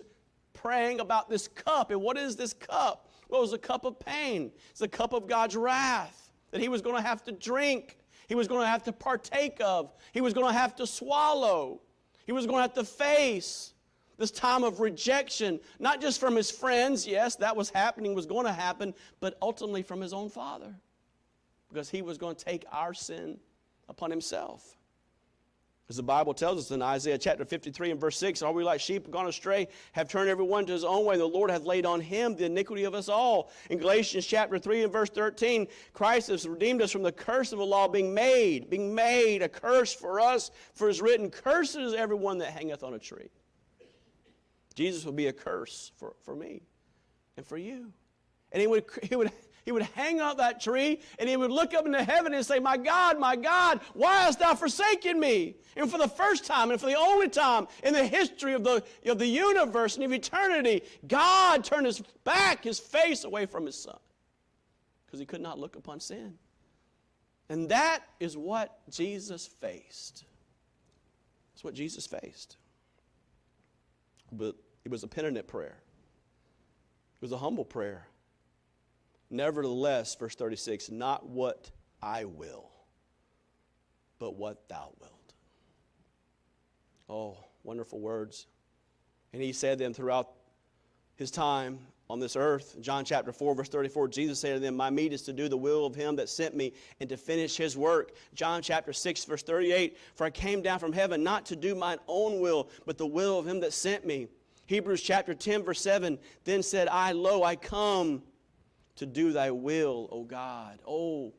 praying 0.54 1.00
about 1.00 1.28
this 1.28 1.48
cup. 1.48 1.90
And 1.90 2.02
what 2.02 2.20
is 2.20 2.36
this 2.36 2.54
cup? 2.54 3.10
Well, 3.28 3.42
it 3.42 3.42
was 3.42 3.54
a 3.54 3.58
cup 3.58 3.84
of 3.84 4.00
pain. 4.00 4.52
It's 4.70 4.82
a 4.82 4.88
cup 4.88 5.12
of 5.12 5.28
God's 5.28 5.56
wrath 5.56 6.30
that 6.52 6.62
he 6.62 6.70
was 6.70 6.84
going 6.84 6.96
to 6.96 7.02
have 7.02 7.24
to 7.24 7.32
drink. 7.32 7.98
he 8.28 8.36
was 8.36 8.48
going 8.48 8.62
to 8.62 8.68
have 8.68 8.84
to 8.84 8.94
partake 8.94 9.58
of, 9.60 9.92
he 10.12 10.22
was 10.22 10.34
going 10.34 10.46
to 10.46 10.54
have 10.54 10.76
to 10.76 10.86
swallow, 10.86 11.82
he 12.26 12.32
was 12.32 12.46
going 12.46 12.58
to 12.58 12.62
have 12.62 12.74
to 12.74 12.84
face 12.84 13.74
this 14.18 14.32
time 14.32 14.64
of 14.64 14.80
rejection, 14.80 15.60
not 15.80 16.02
just 16.02 16.20
from 16.20 16.36
his 16.36 16.52
friends, 16.52 17.06
yes, 17.06 17.36
that 17.38 17.56
was 17.56 17.70
happening, 17.70 18.16
was 18.16 18.26
going 18.26 18.46
to 18.46 18.54
happen, 18.54 18.94
but 19.20 19.38
ultimately 19.42 19.82
from 19.82 20.02
his 20.02 20.14
own 20.14 20.30
father, 20.30 20.74
because 21.70 21.90
he 21.90 22.02
was 22.02 22.18
going 22.18 22.36
to 22.36 22.46
take 22.46 22.66
our 22.72 22.94
sin 22.94 23.38
upon 23.90 24.10
himself. 24.10 24.76
As 25.88 25.98
the 25.98 26.04
Bible 26.04 26.34
tells 26.34 26.58
us 26.58 26.72
in 26.72 26.82
Isaiah 26.82 27.18
chapter 27.18 27.46
53 27.46 27.92
and 27.92 28.02
verse 28.02 28.18
6, 28.18 28.42
Are 28.42 28.52
we 28.52 28.64
like 28.64 28.80
sheep 28.80 29.12
gone 29.12 29.28
astray, 29.28 29.68
have 29.92 30.10
turned 30.10 30.30
everyone 30.30 30.66
to 30.66 30.74
his 30.74 30.84
own 30.84 31.06
way, 31.06 31.16
the 31.16 31.26
Lord 31.26 31.52
hath 31.52 31.64
laid 31.64 31.86
on 31.86 32.02
him 32.02 32.36
the 32.36 32.46
iniquity 32.46 32.86
of 32.86 32.96
us 32.96 33.08
all. 33.08 33.52
In 33.70 33.78
Galatians 33.78 34.26
chapter 34.26 34.58
3 34.58 34.84
and 34.84 34.92
verse 34.92 35.12
13, 35.12 35.68
Christ 35.94 36.30
has 36.30 36.48
redeemed 36.48 36.82
us 36.82 36.92
from 36.92 37.04
the 37.04 37.12
curse 37.12 37.52
of 37.52 37.60
the 37.60 37.66
law, 37.66 37.88
being 37.88 38.16
made, 38.16 38.68
being 38.68 38.96
made 38.96 39.44
a 39.44 39.50
curse 39.50 39.94
for 39.94 40.20
us, 40.20 40.50
for 40.74 40.88
it 40.88 40.92
is 40.92 41.02
written, 41.04 41.30
Curses 41.30 41.94
everyone 41.94 42.40
that 42.40 42.50
hangeth 42.50 42.84
on 42.84 42.96
a 42.96 43.00
tree. 43.00 43.30
Jesus 44.76 45.06
would 45.06 45.16
be 45.16 45.28
a 45.28 45.34
curse 45.34 45.92
for, 45.98 46.16
for 46.24 46.36
me 46.36 46.62
and 47.38 47.46
for 47.46 47.58
you. 47.58 47.92
And 48.52 48.62
he 48.62 48.68
would, 48.68 48.86
he 49.04 49.16
would 49.16 49.32
he 49.66 49.72
would 49.72 49.82
hang 49.82 50.20
out 50.20 50.38
that 50.38 50.62
tree 50.62 51.02
and 51.18 51.28
he 51.28 51.36
would 51.36 51.50
look 51.50 51.74
up 51.74 51.88
into 51.88 52.04
heaven 52.04 52.36
and 52.36 52.46
say, 52.46 52.60
My 52.60 52.78
God, 52.78 53.20
my 53.20 53.36
God, 53.36 53.82
why 53.94 54.22
hast 54.22 54.40
thou 54.40 54.54
forsaken 54.54 55.20
me? 55.20 55.56
And 55.76 55.90
for 55.90 55.98
the 55.98 56.08
first 56.08 56.46
time 56.46 56.70
and 56.70 56.80
for 56.80 56.86
the 56.86 56.96
only 56.96 57.30
time 57.30 57.68
in 57.84 57.94
the 57.94 58.06
history 58.06 58.54
of 58.54 58.64
the, 58.64 58.84
of 59.08 59.18
the 59.18 59.26
universe 59.26 59.96
and 59.96 60.06
of 60.06 60.14
eternity, 60.14 60.84
God 61.08 61.64
turned 61.64 61.88
his 61.88 62.04
back, 62.24 62.64
his 62.64 62.80
face 62.80 63.24
away 63.24 63.48
from 63.48 63.66
his 63.66 63.76
son 63.76 63.98
because 65.06 65.20
he 65.20 65.26
could 65.26 65.42
not 65.42 65.58
look 65.58 65.76
upon 65.76 66.00
sin. 66.00 66.36
And 67.50 67.70
that 67.70 68.04
is 68.20 68.38
what 68.38 68.80
Jesus 68.92 69.48
faced. 69.48 70.26
That's 71.54 71.64
what 71.64 71.74
Jesus 71.74 72.06
faced. 72.06 72.58
But 74.32 74.56
it 74.86 74.92
was 74.92 75.04
a 75.04 75.08
penitent 75.08 75.48
prayer, 75.48 75.76
it 75.76 77.22
was 77.22 77.32
a 77.32 77.38
humble 77.38 77.66
prayer. 77.66 78.08
Nevertheless, 79.32 80.16
verse 80.16 80.36
36, 80.36 80.92
not 80.92 81.28
what 81.28 81.72
I 82.02 82.26
will, 82.26 82.70
but 84.20 84.36
what 84.36 84.70
thou 84.70 84.92
wilt. 85.02 85.34
Oh, 87.10 87.38
wonderful 87.64 88.00
words. 88.00 88.46
And 89.34 89.42
he 89.42 89.52
said 89.52 89.80
them 89.80 89.94
throughout 89.94 90.30
his 91.16 91.32
time 91.32 91.80
on 92.10 92.20
this 92.20 92.36
earth. 92.36 92.78
John 92.82 93.04
chapter 93.04 93.32
4, 93.32 93.56
verse 93.56 93.70
34, 93.70 94.08
Jesus 94.10 94.40
said 94.40 94.54
to 94.54 94.60
them, 94.60 94.76
My 94.76 94.90
meat 94.90 95.12
is 95.12 95.24
to 95.24 95.34
do 95.34 95.50
the 95.50 95.58
will 95.58 95.86
of 95.86 95.96
him 95.96 96.16
that 96.18 96.30
sent 96.30 96.56
me 96.56 96.74
and 97.00 97.10
to 97.10 97.18
finish 97.18 97.58
his 97.58 97.76
work. 97.76 98.12
John 98.34 98.62
chapter 98.62 98.94
6, 98.94 99.26
verse 99.26 99.44
38, 99.44 99.98
For 100.14 100.26
I 100.26 100.30
came 100.30 100.62
down 100.62 100.80
from 100.80 100.94
heaven 100.94 101.24
not 101.24 101.46
to 101.48 101.56
do 101.56 101.74
mine 101.76 101.98
own 102.08 102.40
will, 102.40 102.70
but 102.86 102.98
the 102.98 103.08
will 103.08 103.40
of 103.40 103.48
him 103.48 103.60
that 103.62 103.74
sent 103.74 104.06
me. 104.06 104.28
Hebrews 104.66 105.02
chapter 105.02 105.34
10, 105.34 105.64
verse 105.64 105.82
7, 105.82 106.18
Then 106.44 106.64
said 106.64 106.88
I, 106.88 107.12
Lo, 107.12 107.44
I 107.44 107.56
come 107.56 108.24
to 108.96 109.06
do 109.06 109.32
thy 109.32 109.52
will, 109.52 110.10
O 110.12 110.24
God. 110.24 110.80
Oh, 110.88 111.34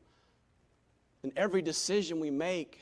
in 1.23 1.31
every 1.35 1.61
decision 1.61 2.19
we 2.19 2.29
make, 2.29 2.79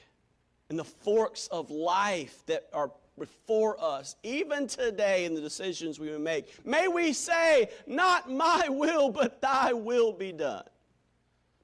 in 0.70 0.78
the 0.78 0.84
forks 0.84 1.48
of 1.48 1.70
life 1.70 2.46
that 2.46 2.68
are 2.74 2.92
before 3.18 3.82
us, 3.82 4.16
even 4.24 4.68
today 4.68 5.26
in 5.26 5.34
the 5.34 5.42
decisions 5.42 6.00
we 6.00 6.16
make, 6.18 6.66
may 6.66 6.88
we 6.88 7.14
say, 7.14 7.70
Not 7.88 8.30
my 8.30 8.68
will, 8.70 9.10
but 9.10 9.42
thy 9.42 9.74
will 9.74 10.12
be 10.12 10.32
done. 10.32 10.66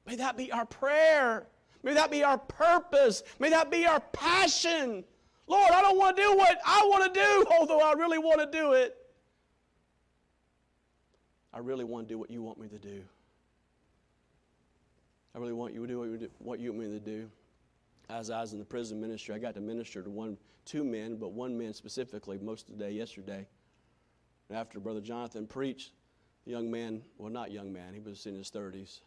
May 0.06 0.16
that 0.16 0.38
be 0.38 0.52
our 0.52 0.66
prayer. 0.66 1.46
May 1.84 1.94
that 1.94 2.12
be 2.12 2.24
our 2.24 2.38
purpose. 2.38 3.24
May 3.40 3.50
that 3.50 3.70
be 3.70 3.86
our 3.86 4.00
passion. 4.00 5.04
Lord, 5.48 5.72
I 5.72 5.82
don't 5.82 5.98
want 5.98 6.16
to 6.18 6.24
do 6.24 6.36
what 6.36 6.58
I 6.66 6.86
want 6.86 7.14
to 7.14 7.20
do, 7.20 7.46
although 7.60 7.80
I 7.80 7.94
really 7.94 8.18
want 8.18 8.40
to 8.40 8.58
do 8.58 8.74
it. 8.74 8.96
I 11.54 11.60
really 11.60 11.84
want 11.84 12.08
to 12.08 12.14
do 12.14 12.18
what 12.18 12.32
you 12.32 12.42
want 12.42 12.60
me 12.60 12.68
to 12.70 12.78
do. 12.78 13.04
I 15.36 15.40
really 15.40 15.54
want 15.54 15.74
you 15.74 15.86
to 15.86 15.88
do 15.88 16.30
what 16.40 16.60
you 16.60 16.72
want 16.72 16.90
me 16.90 16.92
to 16.92 17.00
do. 17.00 17.30
As 18.10 18.30
I 18.30 18.42
was 18.42 18.54
in 18.54 18.60
the 18.60 18.66
prison 18.66 19.00
ministry, 19.00 19.34
I 19.34 19.38
got 19.38 19.56
to 19.56 19.62
minister 19.62 20.02
to 20.02 20.10
one, 20.10 20.38
two 20.66 20.84
men, 20.84 21.16
but 21.16 21.32
one 21.32 21.58
man 21.58 21.74
specifically 21.74 22.38
most 22.38 22.68
of 22.68 22.78
the 22.78 22.84
day 22.84 22.92
yesterday. 22.92 23.48
And 24.50 24.58
after 24.58 24.80
Brother 24.80 25.00
Jonathan 25.00 25.48
preached, 25.48 25.92
the 26.46 26.52
young 26.52 26.70
man, 26.70 27.02
well, 27.18 27.32
not 27.32 27.52
young 27.52 27.72
man, 27.72 27.94
he 27.94 28.00
was 28.00 28.26
in 28.26 28.36
his 28.36 28.50
30s. 28.52 29.02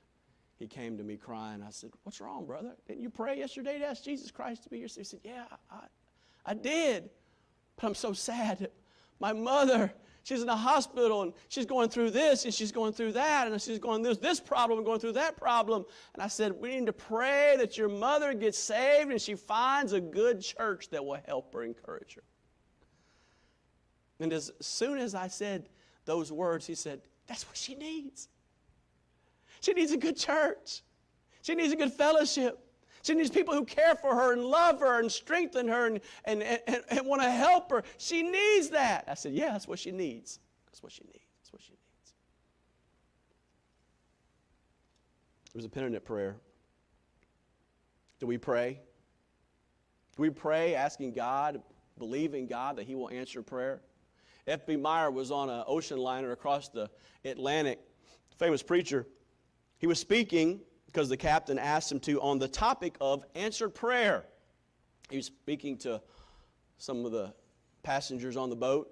He 0.59 0.66
came 0.66 0.97
to 0.97 1.03
me 1.03 1.16
crying. 1.16 1.62
I 1.66 1.70
said, 1.70 1.90
What's 2.05 2.20
wrong, 2.20 2.47
brother? 2.47 2.77
Didn't 2.87 3.03
you 3.03 3.11
pray 3.11 3.38
yesterday 3.38 3.79
to 3.79 3.87
ask 3.87 4.05
Jesus 4.05 4.31
Christ 4.31 4.62
to 4.64 4.70
be 4.70 4.79
your? 4.79 4.88
He 4.88 5.05
said, 5.05 5.20
Yeah, 5.25 5.44
I, 5.70 5.81
I 6.44 6.54
did. 6.54 7.11
But 7.76 7.87
I'm 7.87 7.94
so 7.94 8.12
sad. 8.12 8.70
My 9.20 9.33
mother 9.33 9.92
she's 10.24 10.42
in 10.42 10.48
a 10.48 10.57
hospital 10.57 11.22
and 11.22 11.33
she's 11.48 11.66
going 11.66 11.88
through 11.88 12.11
this 12.11 12.44
and 12.44 12.52
she's 12.52 12.72
going 12.72 12.92
through 12.92 13.12
that 13.12 13.46
and 13.46 13.62
she's 13.62 13.78
going 13.78 14.02
through 14.02 14.14
this 14.16 14.40
problem 14.40 14.78
and 14.78 14.87
going 14.87 14.98
through 14.98 15.12
that 15.12 15.37
problem. 15.37 15.85
And 16.14 16.22
I 16.22 16.26
said, 16.26 16.52
We 16.52 16.76
need 16.76 16.87
to 16.87 16.92
pray 16.92 17.54
that 17.59 17.78
your 17.78 17.88
mother 17.88 18.35
gets 18.35 18.59
saved 18.59 19.11
and 19.11 19.20
she 19.20 19.37
finds 19.37 19.92
a 19.92 20.00
good 20.00 20.40
church 20.40 20.88
that 20.90 21.04
will 21.04 21.20
help 21.26 21.54
her, 21.54 21.62
encourage 21.62 22.14
her. 22.16 22.24
And 24.18 24.33
as 24.33 24.50
soon 24.61 24.98
as 24.98 25.14
I 25.14 25.28
said 25.28 25.68
those 26.07 26.33
words, 26.33 26.66
he 26.66 26.74
said, 26.74 27.02
That's 27.26 27.46
what 27.46 27.57
she 27.57 27.74
needs. 27.74 28.28
She 29.61 29.72
needs 29.72 29.92
a 29.92 29.96
good 29.96 30.16
church. 30.16 30.83
She 31.42 31.54
needs 31.54 31.72
a 31.72 31.76
good 31.76 31.92
fellowship. 31.92 32.59
She 33.05 33.12
needs 33.14 33.29
people 33.29 33.53
who 33.53 33.67
care 33.67 33.95
for 33.95 34.14
her 34.14 34.33
and 34.33 34.43
love 34.43 34.81
her 34.81 34.99
and 34.99 35.12
strengthen 35.12 35.69
her 35.69 35.87
and, 35.87 36.01
and, 36.25 36.43
and, 36.43 36.83
and 36.88 37.07
want 37.07 37.21
to 37.21 37.31
help 37.31 37.71
her. 37.71 37.85
She 37.99 38.23
needs 38.23 38.71
that. 38.71 39.05
I 39.07 39.12
said, 39.12 39.35
Yeah, 39.35 39.53
that's 39.53 39.69
what 39.69 39.79
she 39.79 39.90
needs. 39.90 40.40
That's 40.67 40.83
what 40.83 40.90
she 40.90 41.05
needs. 41.05 41.27
That's 41.38 41.53
what 41.53 41.61
she 41.61 41.73
needs. 41.73 42.14
It 45.55 45.57
was 45.57 45.67
a 45.67 45.69
penitent 45.69 46.03
prayer. 46.03 46.37
Do 48.21 48.27
we 48.27 48.38
pray? 48.38 48.81
Do 50.17 50.23
we 50.23 50.31
pray 50.31 50.75
asking 50.75 51.12
God, 51.12 51.61
believing 51.99 52.47
God 52.47 52.77
that 52.77 52.87
He 52.87 52.95
will 52.95 53.11
answer 53.11 53.43
prayer? 53.43 53.83
F.B. 54.47 54.77
Meyer 54.77 55.11
was 55.11 55.31
on 55.31 55.51
an 55.51 55.62
ocean 55.67 55.99
liner 55.99 56.33
across 56.33 56.71
the 56.71 56.88
Atlantic, 57.27 57.81
famous 58.38 58.62
preacher. 58.62 59.07
He 59.77 59.87
was 59.87 59.99
speaking 59.99 60.62
because 60.94 61.09
the 61.09 61.16
captain 61.16 61.59
asked 61.59 61.90
him 61.90 61.98
to 61.98 62.20
on 62.20 62.38
the 62.38 62.46
topic 62.46 62.94
of 63.00 63.24
answered 63.35 63.70
prayer. 63.70 64.24
He 65.11 65.16
was 65.16 65.26
speaking 65.26 65.76
to 65.78 66.00
some 66.78 67.04
of 67.04 67.11
the 67.11 67.35
passengers 67.83 68.37
on 68.37 68.48
the 68.48 68.57
boat. 68.57 68.88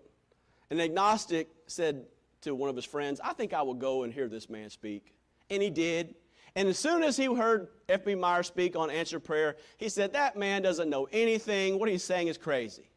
An 0.70 0.80
agnostic 0.80 1.48
said 1.68 2.06
to 2.40 2.56
one 2.56 2.68
of 2.68 2.74
his 2.74 2.84
friends, 2.84 3.20
I 3.22 3.34
think 3.34 3.54
I 3.54 3.62
will 3.62 3.74
go 3.74 4.02
and 4.02 4.12
hear 4.12 4.28
this 4.28 4.50
man 4.50 4.68
speak. 4.68 5.14
And 5.48 5.62
he 5.62 5.70
did. 5.70 6.16
And 6.56 6.68
as 6.68 6.76
soon 6.76 7.04
as 7.04 7.16
he 7.16 7.32
heard 7.32 7.68
F.B. 7.88 8.16
Meyer 8.16 8.42
speak 8.42 8.74
on 8.74 8.90
answered 8.90 9.20
prayer, 9.20 9.56
he 9.76 9.88
said, 9.88 10.12
That 10.12 10.36
man 10.36 10.60
doesn't 10.60 10.90
know 10.90 11.06
anything. 11.12 11.78
What 11.78 11.88
he's 11.88 12.02
saying 12.02 12.26
is 12.26 12.36
crazy. 12.36 12.90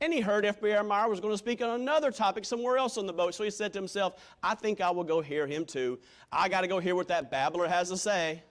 And 0.00 0.12
he 0.12 0.20
heard 0.20 0.44
F.B.R. 0.44 0.84
Meyer 0.84 1.08
was 1.08 1.20
going 1.20 1.34
to 1.34 1.38
speak 1.38 1.60
on 1.60 1.80
another 1.80 2.12
topic 2.12 2.44
somewhere 2.44 2.78
else 2.78 2.96
on 2.96 3.06
the 3.06 3.12
boat. 3.12 3.34
So 3.34 3.42
he 3.42 3.50
said 3.50 3.72
to 3.72 3.78
himself, 3.78 4.14
I 4.42 4.54
think 4.54 4.80
I 4.80 4.90
will 4.90 5.04
go 5.04 5.20
hear 5.20 5.46
him 5.46 5.64
too. 5.64 5.98
I 6.30 6.48
got 6.48 6.60
to 6.60 6.68
go 6.68 6.78
hear 6.78 6.94
what 6.94 7.08
that 7.08 7.30
babbler 7.30 7.66
has 7.66 7.88
to 7.90 7.96
say. 7.96 8.42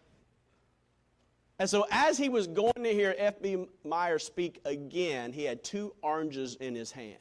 And 1.59 1.69
so 1.69 1.87
as 1.89 2.17
he 2.17 2.29
was 2.29 2.47
going 2.47 2.83
to 2.83 2.93
hear 2.93 3.15
F.B. 3.17 3.65
Meyer 3.83 4.19
speak 4.19 4.59
again, 4.65 5.31
he 5.31 5.43
had 5.43 5.63
two 5.63 5.93
oranges 6.01 6.55
in 6.55 6.75
his 6.75 6.91
hand. 6.91 7.17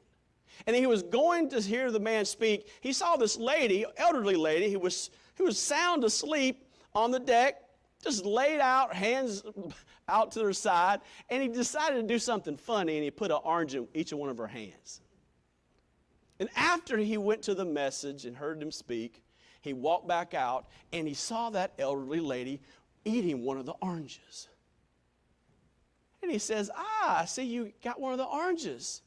And 0.66 0.74
he 0.74 0.86
was 0.86 1.02
going 1.02 1.50
to 1.50 1.60
hear 1.60 1.90
the 1.90 2.00
man 2.00 2.24
speak. 2.24 2.68
He 2.80 2.92
saw 2.92 3.16
this 3.16 3.36
lady, 3.36 3.84
elderly 3.96 4.36
lady, 4.36 4.70
who 4.70 4.78
was, 4.78 5.10
who 5.36 5.44
was 5.44 5.58
sound 5.58 6.02
asleep 6.04 6.66
on 6.94 7.10
the 7.10 7.20
deck, 7.20 7.62
just 8.06 8.24
laid 8.24 8.60
out, 8.60 8.94
hands 8.94 9.42
out 10.08 10.30
to 10.32 10.44
her 10.44 10.52
side, 10.52 11.00
and 11.28 11.42
he 11.42 11.48
decided 11.48 11.96
to 11.96 12.02
do 12.02 12.18
something 12.18 12.56
funny, 12.56 12.96
and 12.96 13.04
he 13.04 13.10
put 13.10 13.30
an 13.30 13.40
orange 13.44 13.74
in 13.74 13.88
each 13.94 14.12
of 14.12 14.18
one 14.18 14.30
of 14.30 14.38
her 14.38 14.46
hands. 14.46 15.00
And 16.38 16.48
after 16.54 16.96
he 16.98 17.16
went 17.16 17.42
to 17.42 17.54
the 17.54 17.64
message 17.64 18.24
and 18.24 18.36
heard 18.36 18.60
them 18.60 18.70
speak, 18.70 19.22
he 19.62 19.72
walked 19.72 20.06
back 20.06 20.34
out 20.34 20.66
and 20.92 21.08
he 21.08 21.14
saw 21.14 21.50
that 21.50 21.72
elderly 21.78 22.20
lady 22.20 22.60
eating 23.04 23.42
one 23.42 23.56
of 23.56 23.66
the 23.66 23.74
oranges. 23.80 24.48
And 26.22 26.30
he 26.30 26.38
says, 26.38 26.70
Ah, 26.76 27.22
I 27.22 27.24
see 27.24 27.44
you 27.44 27.72
got 27.82 28.00
one 28.00 28.12
of 28.12 28.18
the 28.18 28.24
oranges. 28.24 29.02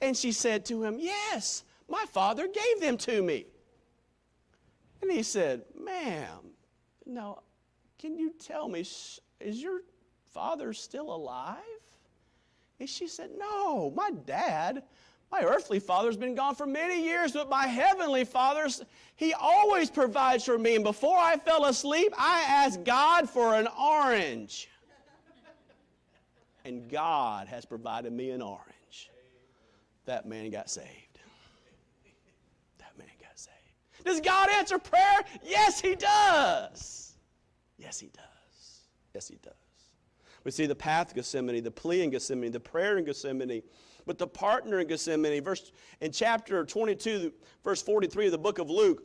And 0.00 0.16
she 0.16 0.32
said 0.32 0.64
to 0.66 0.84
him, 0.84 0.98
Yes, 0.98 1.64
my 1.88 2.04
father 2.12 2.46
gave 2.46 2.80
them 2.80 2.96
to 2.98 3.22
me. 3.22 3.46
And 5.02 5.10
he 5.10 5.22
said, 5.22 5.62
Ma'am, 5.78 6.52
no, 7.04 7.40
can 7.98 8.18
you 8.18 8.32
tell 8.38 8.68
me, 8.68 8.80
is 8.80 9.62
your 9.62 9.80
father 10.32 10.72
still 10.72 11.14
alive? 11.14 11.56
And 12.78 12.88
she 12.88 13.08
said, 13.08 13.30
No, 13.38 13.90
my 13.90 14.10
dad, 14.26 14.82
my 15.32 15.42
earthly 15.42 15.80
father's 15.80 16.16
been 16.16 16.34
gone 16.34 16.54
for 16.54 16.66
many 16.66 17.02
years, 17.02 17.32
but 17.32 17.48
my 17.48 17.66
heavenly 17.66 18.24
father, 18.24 18.68
he 19.16 19.32
always 19.34 19.90
provides 19.90 20.44
for 20.44 20.58
me. 20.58 20.76
And 20.76 20.84
before 20.84 21.16
I 21.16 21.36
fell 21.36 21.64
asleep, 21.64 22.12
I 22.18 22.42
asked 22.42 22.84
God 22.84 23.28
for 23.28 23.54
an 23.54 23.66
orange. 23.80 24.68
and 26.64 26.88
God 26.88 27.48
has 27.48 27.64
provided 27.64 28.12
me 28.12 28.30
an 28.30 28.42
orange. 28.42 29.10
That 30.04 30.26
man 30.26 30.50
got 30.50 30.70
saved. 30.70 31.18
That 32.78 32.96
man 32.98 33.08
got 33.20 33.38
saved. 33.38 33.56
Does 34.04 34.20
God 34.20 34.48
answer 34.50 34.78
prayer? 34.78 35.24
Yes, 35.42 35.80
He 35.80 35.96
does. 35.96 37.05
Yes, 37.78 38.00
He 38.00 38.08
does. 38.08 38.80
Yes, 39.14 39.28
He 39.28 39.36
does. 39.42 39.52
We 40.46 40.52
see 40.52 40.66
the 40.66 40.76
path 40.76 41.12
Gethsemane, 41.12 41.60
the 41.64 41.72
plea 41.72 42.02
in 42.02 42.10
Gethsemane, 42.10 42.52
the 42.52 42.60
prayer 42.60 42.98
in 42.98 43.04
Gethsemane, 43.04 43.62
but 44.06 44.16
the 44.16 44.28
partner 44.28 44.78
in 44.78 44.86
Gethsemane. 44.86 45.42
Verse 45.42 45.72
in 46.00 46.12
chapter 46.12 46.64
22, 46.64 47.32
verse 47.64 47.82
43 47.82 48.26
of 48.26 48.32
the 48.32 48.38
book 48.38 48.58
of 48.58 48.70
Luke, 48.70 49.02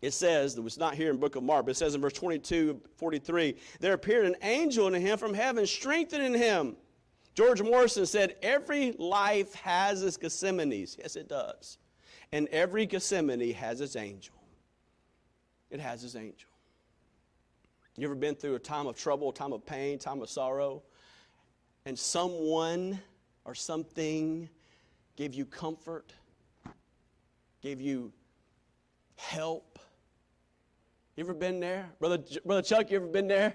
it 0.00 0.12
says, 0.12 0.56
it 0.56 0.64
was 0.64 0.78
not 0.78 0.94
here 0.94 1.10
in 1.10 1.16
the 1.16 1.20
book 1.20 1.36
of 1.36 1.42
Mark, 1.42 1.66
but 1.66 1.72
it 1.72 1.76
says 1.76 1.94
in 1.94 2.00
verse 2.00 2.14
22, 2.14 2.80
43, 2.96 3.56
there 3.80 3.92
appeared 3.92 4.24
an 4.24 4.36
angel 4.40 4.86
unto 4.86 4.98
him 4.98 5.18
from 5.18 5.34
heaven, 5.34 5.66
strengthening 5.66 6.32
him. 6.32 6.76
George 7.34 7.60
Morrison 7.60 8.06
said, 8.06 8.36
Every 8.42 8.92
life 8.92 9.54
has 9.56 10.02
its 10.02 10.16
Gethsemanes. 10.16 10.96
Yes, 10.98 11.16
it 11.16 11.28
does. 11.28 11.76
And 12.32 12.48
every 12.48 12.86
Gethsemane 12.86 13.52
has 13.52 13.82
its 13.82 13.96
angel. 13.96 14.34
It 15.70 15.80
has 15.80 16.04
its 16.04 16.16
angel. 16.16 16.48
You 17.96 18.06
ever 18.06 18.14
been 18.14 18.34
through 18.34 18.56
a 18.56 18.58
time 18.58 18.86
of 18.86 18.96
trouble, 18.96 19.32
time 19.32 19.52
of 19.52 19.64
pain, 19.64 19.98
time 19.98 20.20
of 20.20 20.28
sorrow, 20.28 20.82
and 21.86 21.98
someone 21.98 23.00
or 23.44 23.54
something 23.54 24.48
gave 25.16 25.34
you 25.34 25.44
comfort, 25.44 26.12
gave 27.62 27.80
you 27.80 28.12
help, 29.16 29.78
you 31.16 31.22
ever 31.22 31.34
been 31.34 31.60
there? 31.60 31.88
Brother, 32.00 32.18
Brother 32.44 32.62
Chuck, 32.62 32.90
you 32.90 32.96
ever 32.96 33.06
been 33.06 33.28
there? 33.28 33.54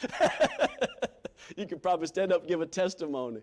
you 1.56 1.66
could 1.66 1.82
probably 1.82 2.06
stand 2.06 2.32
up 2.32 2.40
and 2.40 2.48
give 2.48 2.62
a 2.62 2.66
testimony. 2.66 3.42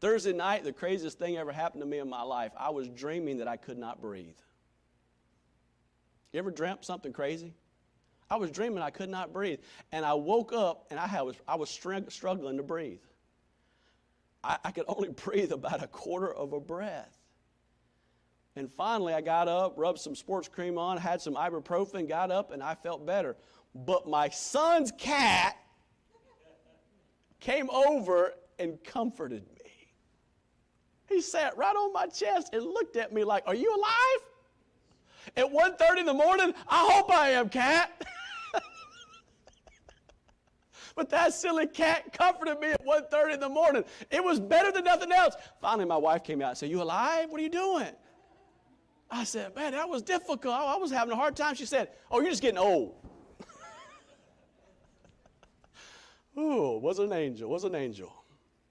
Thursday 0.00 0.32
night, 0.32 0.64
the 0.64 0.72
craziest 0.72 1.18
thing 1.18 1.36
ever 1.36 1.52
happened 1.52 1.82
to 1.82 1.86
me 1.86 1.98
in 1.98 2.08
my 2.08 2.22
life. 2.22 2.52
I 2.56 2.70
was 2.70 2.88
dreaming 2.88 3.36
that 3.36 3.48
I 3.48 3.58
could 3.58 3.76
not 3.76 4.00
breathe. 4.00 4.38
You 6.32 6.38
ever 6.38 6.50
dreamt 6.50 6.86
something 6.86 7.12
crazy? 7.12 7.52
I 8.30 8.36
was 8.36 8.50
dreaming 8.50 8.82
I 8.82 8.90
could 8.90 9.10
not 9.10 9.32
breathe. 9.32 9.58
And 9.90 10.04
I 10.04 10.14
woke 10.14 10.52
up 10.52 10.86
and 10.90 11.00
I 11.00 11.22
was, 11.22 11.36
I 11.48 11.56
was 11.56 11.68
struggling 11.68 12.56
to 12.56 12.62
breathe. 12.62 13.00
I, 14.44 14.58
I 14.64 14.70
could 14.70 14.84
only 14.88 15.08
breathe 15.24 15.52
about 15.52 15.82
a 15.82 15.88
quarter 15.88 16.32
of 16.32 16.52
a 16.52 16.60
breath. 16.60 17.16
And 18.56 18.70
finally, 18.72 19.14
I 19.14 19.20
got 19.20 19.48
up, 19.48 19.74
rubbed 19.76 20.00
some 20.00 20.14
sports 20.14 20.48
cream 20.48 20.76
on, 20.76 20.96
had 20.96 21.20
some 21.20 21.34
ibuprofen, 21.34 22.08
got 22.08 22.30
up, 22.30 22.52
and 22.52 22.62
I 22.62 22.74
felt 22.74 23.06
better. 23.06 23.36
But 23.74 24.08
my 24.08 24.28
son's 24.28 24.92
cat 24.98 25.56
came 27.40 27.70
over 27.70 28.34
and 28.58 28.82
comforted 28.84 29.44
me. 29.54 29.70
He 31.08 31.20
sat 31.20 31.56
right 31.56 31.74
on 31.74 31.92
my 31.92 32.06
chest 32.06 32.52
and 32.52 32.62
looked 32.64 32.96
at 32.96 33.12
me 33.12 33.24
like, 33.24 33.44
Are 33.46 33.54
you 33.54 33.74
alive? 33.74 34.24
At 35.36 35.46
1.30 35.46 35.98
in 36.00 36.06
the 36.06 36.14
morning, 36.14 36.52
I 36.68 36.90
hope 36.92 37.10
I 37.10 37.30
am, 37.30 37.48
cat. 37.48 38.04
but 40.94 41.08
that 41.10 41.32
silly 41.32 41.66
cat 41.66 42.12
comforted 42.12 42.60
me 42.60 42.72
at 42.72 42.86
1.30 42.86 43.34
in 43.34 43.40
the 43.40 43.48
morning. 43.48 43.84
It 44.10 44.22
was 44.22 44.40
better 44.40 44.72
than 44.72 44.84
nothing 44.84 45.12
else. 45.12 45.34
Finally, 45.60 45.86
my 45.86 45.96
wife 45.96 46.24
came 46.24 46.42
out 46.42 46.50
and 46.50 46.58
said, 46.58 46.70
You 46.70 46.82
alive? 46.82 47.30
What 47.30 47.40
are 47.40 47.44
you 47.44 47.50
doing? 47.50 47.92
I 49.10 49.24
said, 49.24 49.56
man, 49.56 49.72
that 49.72 49.88
was 49.88 50.02
difficult. 50.02 50.54
I 50.54 50.76
was 50.76 50.90
having 50.90 51.12
a 51.12 51.16
hard 51.16 51.34
time. 51.34 51.56
She 51.56 51.66
said, 51.66 51.88
oh, 52.10 52.20
you're 52.20 52.30
just 52.30 52.42
getting 52.42 52.58
old. 52.58 52.94
Ooh, 56.38 56.78
was 56.78 57.00
an 57.00 57.12
angel, 57.12 57.50
was 57.50 57.64
an 57.64 57.74
angel. 57.74 58.12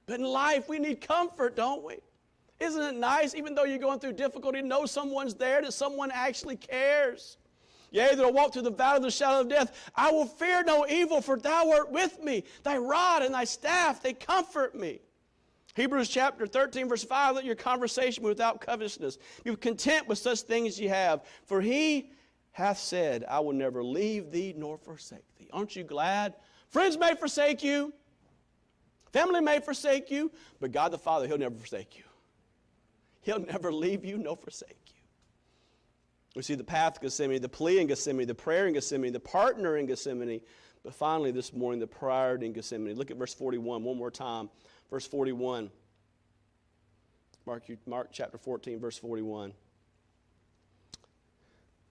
But 0.05 0.21
in 0.21 0.25
life, 0.25 0.69
we 0.69 0.79
need 0.79 1.01
comfort, 1.01 1.57
don't 1.57 1.83
we? 1.83 1.97
Isn't 2.59 2.81
it 2.81 2.95
nice, 2.95 3.35
even 3.35 3.53
though 3.53 3.65
you're 3.65 3.79
going 3.79 3.99
through 3.99 4.13
difficulty, 4.13 4.61
to 4.61 4.67
know 4.67 4.85
someone's 4.85 5.35
there, 5.35 5.61
that 5.61 5.73
someone 5.73 6.09
actually 6.13 6.55
cares? 6.55 7.37
Yea, 7.91 8.15
though 8.15 8.27
I 8.27 8.31
walk 8.31 8.53
through 8.53 8.63
the 8.63 8.71
valley 8.71 8.97
of 8.97 9.03
the 9.03 9.11
shadow 9.11 9.41
of 9.41 9.49
death, 9.49 9.91
I 9.95 10.11
will 10.11 10.25
fear 10.25 10.63
no 10.63 10.85
evil, 10.87 11.21
for 11.21 11.37
thou 11.37 11.71
art 11.71 11.91
with 11.91 12.21
me. 12.23 12.43
Thy 12.63 12.77
rod 12.77 13.23
and 13.23 13.33
thy 13.33 13.45
staff, 13.45 14.01
they 14.01 14.13
comfort 14.13 14.75
me. 14.75 14.99
Hebrews 15.75 16.09
chapter 16.09 16.45
13, 16.45 16.89
verse 16.89 17.03
5 17.03 17.35
let 17.35 17.45
your 17.45 17.55
conversation 17.55 18.23
be 18.23 18.29
without 18.29 18.61
covetousness. 18.61 19.17
Be 19.43 19.55
content 19.55 20.07
with 20.07 20.17
such 20.17 20.41
things 20.41 20.73
as 20.73 20.79
you 20.79 20.89
have. 20.89 21.21
For 21.45 21.61
he 21.61 22.11
hath 22.51 22.79
said, 22.79 23.23
I 23.29 23.39
will 23.39 23.53
never 23.53 23.83
leave 23.83 24.31
thee 24.31 24.53
nor 24.57 24.77
forsake 24.77 25.23
thee. 25.37 25.49
Aren't 25.53 25.75
you 25.75 25.83
glad? 25.83 26.35
Friends 26.69 26.97
may 26.97 27.15
forsake 27.15 27.63
you, 27.63 27.93
family 29.11 29.41
may 29.41 29.59
forsake 29.59 30.11
you, 30.11 30.31
but 30.59 30.71
God 30.71 30.91
the 30.91 30.97
Father, 30.97 31.25
He'll 31.27 31.37
never 31.37 31.55
forsake 31.55 31.97
you. 31.97 32.03
He'll 33.21 33.39
never 33.39 33.71
leave 33.71 34.05
you 34.05 34.17
nor 34.17 34.35
forsake 34.35 34.77
you. 34.85 34.88
We 36.35 36.43
see 36.43 36.55
the 36.55 36.63
path 36.63 36.97
of 36.97 37.01
Gethsemane, 37.01 37.41
the 37.41 37.49
plea 37.49 37.79
in 37.79 37.87
Gethsemane, 37.87 38.27
the 38.27 38.35
prayer 38.35 38.67
in 38.67 38.73
Gethsemane, 38.73 39.13
the 39.13 39.19
partner 39.19 39.77
in 39.77 39.87
Gethsemane, 39.87 40.41
but 40.83 40.93
finally 40.93 41.31
this 41.31 41.53
morning, 41.53 41.79
the 41.79 41.87
priority 41.87 42.45
in 42.45 42.53
Gethsemane. 42.53 42.95
Look 42.95 43.11
at 43.11 43.17
verse 43.17 43.33
41 43.33 43.83
one 43.83 43.97
more 43.97 44.11
time. 44.11 44.49
Verse 44.89 45.07
41. 45.07 45.71
Mark, 47.45 47.63
Mark 47.87 48.09
chapter 48.11 48.37
14, 48.37 48.79
verse 48.79 48.97
41. 48.97 49.53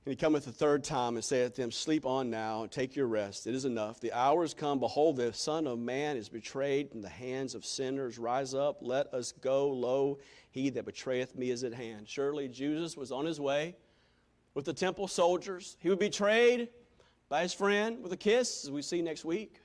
And 0.05 0.13
he 0.13 0.17
cometh 0.17 0.45
the 0.47 0.53
third 0.53 0.85
time 0.85 1.17
and 1.17 1.25
saith 1.25 1.55
to 1.57 1.61
them, 1.61 1.71
Sleep 1.71 2.07
on 2.07 2.31
now, 2.31 2.63
and 2.63 2.71
take 2.71 2.97
your 2.97 3.09
rest. 3.09 3.47
It 3.47 3.55
is 3.55 3.65
enough. 3.67 4.01
The 4.01 4.13
hour 4.13 4.45
is 4.45 4.55
come. 4.55 4.79
Behold, 4.79 5.17
the 5.17 5.33
Son 5.33 5.67
of 5.67 5.79
Man 5.79 6.17
is 6.17 6.29
betrayed 6.29 6.93
in 6.95 7.03
the 7.03 7.09
hands 7.09 7.55
of 7.55 7.67
sinners. 7.67 8.19
Rise 8.19 8.55
up, 8.55 8.79
let 8.81 9.13
us 9.13 9.33
go. 9.33 9.69
Lo, 9.69 10.19
he 10.51 10.71
that 10.71 10.87
betrayeth 10.87 11.37
me 11.37 11.51
is 11.51 11.65
at 11.65 11.75
hand. 11.75 12.09
Surely 12.09 12.49
Jesus 12.49 12.97
was 12.97 13.13
on 13.13 13.27
his 13.27 13.39
way 13.39 13.75
with 14.59 14.65
the 14.65 14.73
temple 14.73 15.07
soldiers. 15.07 15.77
He 15.79 15.89
would 15.89 16.01
be 16.01 16.07
betrayed 16.07 16.71
by 17.29 17.43
his 17.43 17.55
friend 17.55 18.03
with 18.03 18.13
a 18.13 18.17
kiss, 18.17 18.65
as 18.65 18.73
we 18.73 18.83
see 18.83 19.01
next 19.03 19.25
week. 19.25 19.61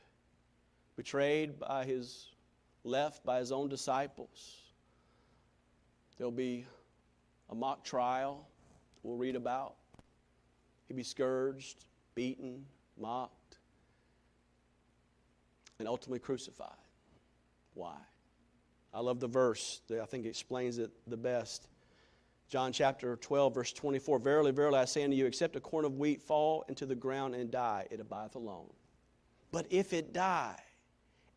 Betrayed 0.97 1.57
by 1.57 1.83
his 1.83 2.27
left 2.83 3.25
by 3.25 3.39
his 3.39 3.51
own 3.51 3.69
disciples. 3.69 4.61
There'll 6.15 6.31
be 6.31 6.67
a 7.49 7.55
mock 7.55 7.83
trial 7.83 8.47
we'll 9.01 9.17
read 9.17 9.35
about. 9.35 9.73
He'll 10.87 10.97
be 10.97 11.01
scourged, 11.01 11.85
beaten, 12.13 12.63
mocked, 12.95 13.57
and 15.79 15.87
ultimately 15.87 16.19
crucified. 16.19 16.69
Why? 17.73 17.95
I 18.93 18.99
love 18.99 19.19
the 19.19 19.27
verse 19.27 19.81
that 19.87 20.01
I 20.01 20.05
think 20.05 20.27
explains 20.27 20.77
it 20.77 20.91
the 21.07 21.17
best. 21.17 21.67
John 22.49 22.71
chapter 22.71 23.15
12, 23.15 23.53
verse 23.53 23.73
24 23.73 24.19
Verily, 24.19 24.51
verily, 24.51 24.79
I 24.79 24.85
say 24.85 25.03
unto 25.03 25.15
you, 25.15 25.25
except 25.25 25.55
a 25.55 25.59
corn 25.59 25.85
of 25.85 25.97
wheat 25.97 26.21
fall 26.21 26.65
into 26.69 26.85
the 26.85 26.95
ground 26.95 27.35
and 27.35 27.49
die, 27.49 27.87
it 27.89 27.99
abideth 27.99 28.35
alone. 28.35 28.69
But 29.51 29.67
if 29.69 29.93
it 29.93 30.13
die, 30.13 30.59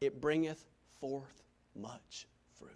it 0.01 0.21
bringeth 0.21 0.64
forth 1.01 1.42
much 1.75 2.27
fruit. 2.59 2.71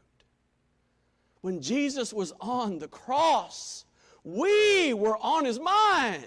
When 1.40 1.60
Jesus 1.60 2.12
was 2.12 2.32
on 2.40 2.78
the 2.78 2.88
cross, 2.88 3.84
we 4.24 4.92
were 4.94 5.16
on 5.18 5.44
his 5.44 5.58
mind. 5.58 6.24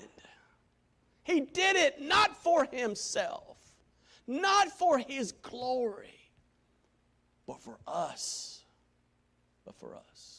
He 1.24 1.42
did 1.42 1.76
it 1.76 2.02
not 2.02 2.36
for 2.36 2.68
himself, 2.72 3.58
not 4.28 4.70
for 4.72 4.98
his 4.98 5.32
glory, 5.32 6.32
but 7.48 7.62
for 7.62 7.78
us. 7.88 8.62
But 9.66 9.76
for 9.76 9.96
us. 9.96 10.33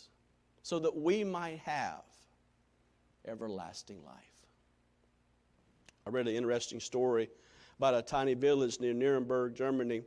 So 0.65 0.79
that 0.79 0.97
we 0.97 1.25
might 1.25 1.59
have 1.59 2.05
everlasting 3.29 4.03
life. 4.03 4.15
I 6.07 6.11
read 6.11 6.27
an 6.27 6.35
interesting 6.35 6.81
story 6.81 7.29
about 7.77 7.95
a 7.95 8.01
tiny 8.01 8.33
village 8.33 8.81
near 8.81 8.95
Nuremberg, 8.95 9.55
Germany, 9.55 10.05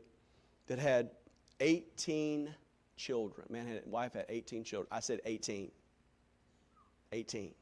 that 0.65 0.79
had 0.79 1.11
18 1.59 2.51
children. 2.95 3.45
Man, 3.51 3.67
his 3.67 3.85
wife 3.85 4.13
had 4.13 4.25
18 4.29 4.63
children. 4.63 4.87
I 4.91 4.99
said 4.99 5.21
18. 5.25 5.69
18. 7.11 7.53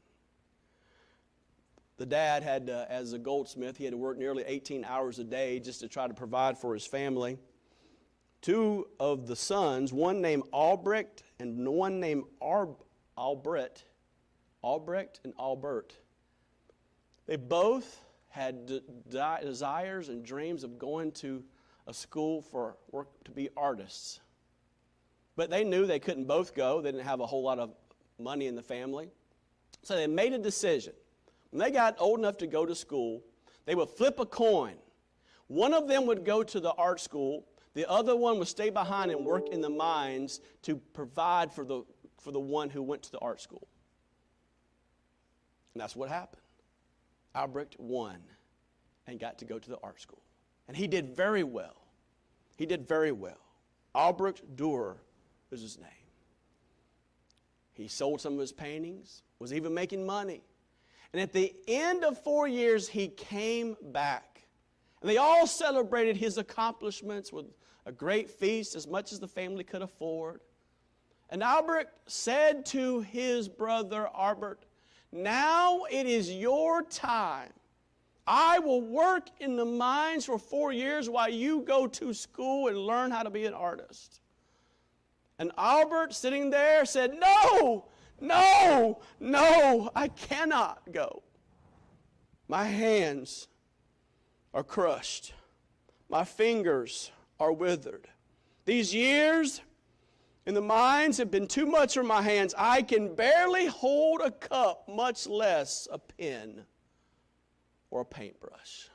The 1.98 2.06
dad 2.06 2.42
had, 2.42 2.70
uh, 2.70 2.86
as 2.88 3.12
a 3.12 3.18
goldsmith, 3.18 3.76
he 3.76 3.84
had 3.84 3.92
to 3.92 3.98
work 3.98 4.16
nearly 4.16 4.42
18 4.46 4.86
hours 4.86 5.18
a 5.18 5.24
day 5.24 5.60
just 5.60 5.80
to 5.80 5.88
try 5.88 6.08
to 6.08 6.14
provide 6.14 6.56
for 6.56 6.72
his 6.72 6.86
family. 6.86 7.38
Two 8.40 8.86
of 9.00 9.26
the 9.26 9.36
sons, 9.36 9.92
one 9.92 10.20
named 10.20 10.44
Albrecht 10.52 11.22
and 11.38 11.66
one 11.66 12.00
named 12.00 12.24
Ar- 12.40 12.76
Albrecht, 13.16 13.84
Albrecht 14.62 15.20
and 15.24 15.32
Albert, 15.38 15.96
they 17.26 17.36
both 17.36 18.04
had 18.28 18.66
de- 18.66 18.82
desires 19.42 20.08
and 20.08 20.24
dreams 20.24 20.62
of 20.62 20.78
going 20.78 21.10
to 21.10 21.42
a 21.86 21.94
school 21.94 22.42
for 22.42 22.76
work 22.92 23.08
to 23.24 23.30
be 23.30 23.48
artists. 23.56 24.20
But 25.36 25.50
they 25.50 25.64
knew 25.64 25.86
they 25.86 25.98
couldn't 25.98 26.26
both 26.26 26.54
go. 26.54 26.80
They 26.80 26.92
didn't 26.92 27.04
have 27.04 27.20
a 27.20 27.26
whole 27.26 27.42
lot 27.42 27.58
of 27.58 27.74
money 28.18 28.46
in 28.46 28.54
the 28.54 28.62
family. 28.62 29.10
So 29.82 29.94
they 29.94 30.06
made 30.06 30.32
a 30.32 30.38
decision. 30.38 30.94
When 31.50 31.60
they 31.60 31.70
got 31.70 31.96
old 31.98 32.18
enough 32.18 32.38
to 32.38 32.46
go 32.46 32.66
to 32.66 32.74
school, 32.74 33.22
they 33.66 33.74
would 33.74 33.88
flip 33.88 34.18
a 34.18 34.26
coin. 34.26 34.76
One 35.48 35.74
of 35.74 35.88
them 35.88 36.06
would 36.06 36.24
go 36.24 36.42
to 36.42 36.60
the 36.60 36.72
art 36.72 37.00
school, 37.00 37.44
The 37.76 37.88
other 37.90 38.16
one 38.16 38.38
would 38.38 38.48
stay 38.48 38.70
behind 38.70 39.10
and 39.10 39.22
work 39.22 39.50
in 39.50 39.60
the 39.60 39.68
mines 39.68 40.40
to 40.62 40.76
provide 40.94 41.52
for 41.52 41.62
the, 41.62 41.82
for 42.18 42.32
the 42.32 42.40
one 42.40 42.70
who 42.70 42.82
went 42.82 43.02
to 43.02 43.12
the 43.12 43.18
art 43.18 43.38
school. 43.38 43.68
And 45.74 45.82
that's 45.82 45.94
what 45.94 46.08
happened. 46.08 46.40
Albrecht 47.34 47.76
won 47.78 48.16
and 49.06 49.20
got 49.20 49.38
to 49.40 49.44
go 49.44 49.58
to 49.58 49.68
the 49.68 49.76
art 49.82 50.00
school. 50.00 50.22
And 50.68 50.74
he 50.74 50.86
did 50.86 51.14
very 51.14 51.42
well. 51.42 51.76
He 52.56 52.64
did 52.64 52.88
very 52.88 53.12
well. 53.12 53.36
Albrecht 53.94 54.56
Dürer 54.56 54.94
is 55.50 55.60
his 55.60 55.76
name. 55.76 55.90
He 57.74 57.88
sold 57.88 58.22
some 58.22 58.32
of 58.32 58.38
his 58.38 58.52
paintings, 58.52 59.22
was 59.38 59.52
even 59.52 59.74
making 59.74 60.06
money. 60.06 60.40
And 61.12 61.20
at 61.20 61.34
the 61.34 61.54
end 61.68 62.04
of 62.04 62.18
four 62.24 62.48
years, 62.48 62.88
he 62.88 63.08
came 63.08 63.76
back. 63.82 64.40
And 65.02 65.10
they 65.10 65.18
all 65.18 65.46
celebrated 65.46 66.16
his 66.16 66.38
accomplishments 66.38 67.34
with 67.34 67.44
a 67.86 67.92
great 67.92 68.28
feast, 68.28 68.74
as 68.74 68.86
much 68.86 69.12
as 69.12 69.20
the 69.20 69.28
family 69.28 69.64
could 69.64 69.80
afford. 69.80 70.40
And 71.30 71.42
Albrecht 71.42 71.92
said 72.06 72.66
to 72.66 73.00
his 73.00 73.48
brother 73.48 74.10
Albert, 74.14 74.66
Now 75.12 75.84
it 75.90 76.06
is 76.06 76.30
your 76.30 76.82
time. 76.82 77.52
I 78.26 78.58
will 78.58 78.82
work 78.82 79.28
in 79.38 79.54
the 79.54 79.64
mines 79.64 80.24
for 80.24 80.36
four 80.36 80.72
years 80.72 81.08
while 81.08 81.30
you 81.30 81.60
go 81.60 81.86
to 81.86 82.12
school 82.12 82.66
and 82.66 82.76
learn 82.76 83.12
how 83.12 83.22
to 83.22 83.30
be 83.30 83.44
an 83.44 83.54
artist. 83.54 84.20
And 85.38 85.52
Albert, 85.56 86.12
sitting 86.12 86.50
there, 86.50 86.84
said, 86.84 87.14
No, 87.20 87.86
no, 88.20 88.98
no, 89.20 89.90
I 89.94 90.08
cannot 90.08 90.80
go. 90.90 91.22
My 92.48 92.64
hands 92.64 93.46
are 94.52 94.64
crushed, 94.64 95.34
my 96.08 96.24
fingers 96.24 97.12
are 97.38 97.52
withered. 97.52 98.08
These 98.64 98.94
years 98.94 99.60
in 100.46 100.54
the 100.54 100.60
mines 100.60 101.18
have 101.18 101.30
been 101.30 101.46
too 101.46 101.66
much 101.66 101.94
for 101.94 102.02
my 102.02 102.22
hands. 102.22 102.54
I 102.56 102.82
can 102.82 103.14
barely 103.14 103.66
hold 103.66 104.20
a 104.20 104.30
cup, 104.30 104.88
much 104.88 105.26
less 105.26 105.88
a 105.90 105.98
pen 105.98 106.62
or 107.90 108.02
a 108.02 108.04
paintbrush. 108.04 108.88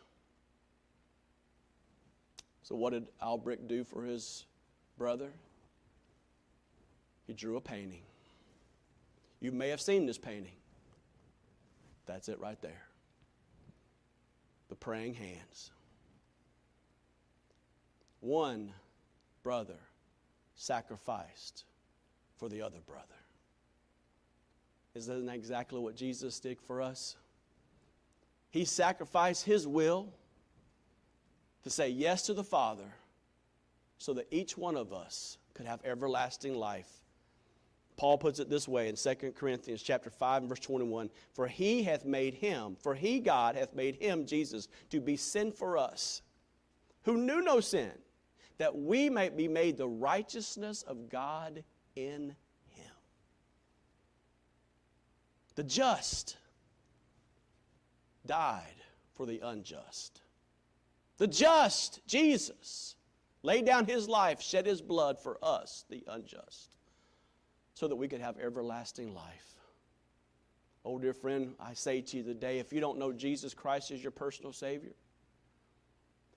So, 2.63 2.75
what 2.75 2.93
did 2.93 3.07
Albrecht 3.21 3.67
do 3.67 3.83
for 3.83 4.03
his 4.03 4.45
brother? 4.97 5.31
He 7.27 7.33
drew 7.33 7.57
a 7.57 7.61
painting. 7.61 8.03
You 9.41 9.51
may 9.51 9.69
have 9.69 9.81
seen 9.81 10.05
this 10.05 10.17
painting. 10.17 10.53
That's 12.05 12.29
it 12.29 12.39
right 12.39 12.61
there. 12.61 12.83
The 14.69 14.75
praying 14.75 15.15
hands. 15.15 15.71
One 18.21 18.71
brother 19.43 19.79
sacrificed 20.55 21.65
for 22.37 22.49
the 22.49 22.61
other 22.61 22.79
brother. 22.85 23.05
Isn't 24.95 25.25
that 25.25 25.35
exactly 25.35 25.79
what 25.79 25.95
Jesus 25.95 26.39
did 26.39 26.59
for 26.59 26.81
us? 26.81 27.15
He 28.49 28.65
sacrificed 28.65 29.45
his 29.45 29.67
will 29.67 30.13
to 31.63 31.69
say 31.69 31.89
yes 31.89 32.23
to 32.23 32.33
the 32.33 32.43
Father 32.43 32.93
so 33.97 34.13
that 34.13 34.27
each 34.31 34.57
one 34.57 34.75
of 34.75 34.93
us 34.93 35.37
could 35.53 35.65
have 35.65 35.79
everlasting 35.85 36.55
life 36.55 37.01
Paul 38.01 38.17
puts 38.17 38.39
it 38.39 38.49
this 38.49 38.67
way 38.67 38.89
in 38.89 38.95
2 38.95 39.33
Corinthians 39.35 39.83
chapter 39.83 40.09
5 40.09 40.41
and 40.41 40.49
verse 40.49 40.59
21, 40.59 41.11
for 41.33 41.47
he 41.47 41.83
hath 41.83 42.03
made 42.03 42.33
him, 42.33 42.75
for 42.79 42.95
he 42.95 43.19
God 43.19 43.55
hath 43.55 43.75
made 43.75 43.95
him 43.97 44.25
Jesus 44.25 44.67
to 44.89 44.99
be 44.99 45.15
sin 45.15 45.51
for 45.51 45.77
us, 45.77 46.23
who 47.03 47.15
knew 47.15 47.41
no 47.41 47.59
sin, 47.59 47.91
that 48.61 48.77
we 48.77 49.09
might 49.09 49.35
be 49.35 49.47
made 49.47 49.75
the 49.75 49.87
righteousness 49.87 50.83
of 50.83 51.09
God 51.09 51.63
in 51.95 52.35
him. 52.67 52.93
The 55.55 55.63
just 55.63 56.37
died 58.27 58.75
for 59.15 59.25
the 59.25 59.39
unjust. 59.43 60.21
The 61.17 61.25
just, 61.25 62.05
Jesus, 62.05 62.97
laid 63.41 63.65
down 63.65 63.87
his 63.87 64.07
life, 64.07 64.43
shed 64.43 64.67
his 64.67 64.79
blood 64.79 65.17
for 65.17 65.39
us, 65.41 65.85
the 65.89 66.03
unjust 66.07 66.75
so 67.73 67.87
that 67.87 67.95
we 67.95 68.07
could 68.07 68.21
have 68.21 68.37
everlasting 68.37 69.11
life. 69.15 69.55
Oh, 70.85 70.99
dear 70.99 71.15
friend, 71.15 71.55
I 71.59 71.73
say 71.73 72.01
to 72.01 72.17
you 72.17 72.21
today 72.21 72.59
if 72.59 72.71
you 72.71 72.79
don't 72.79 72.99
know 72.99 73.11
Jesus 73.11 73.55
Christ 73.55 73.89
as 73.89 74.03
your 74.03 74.11
personal 74.11 74.53
Savior, 74.53 74.93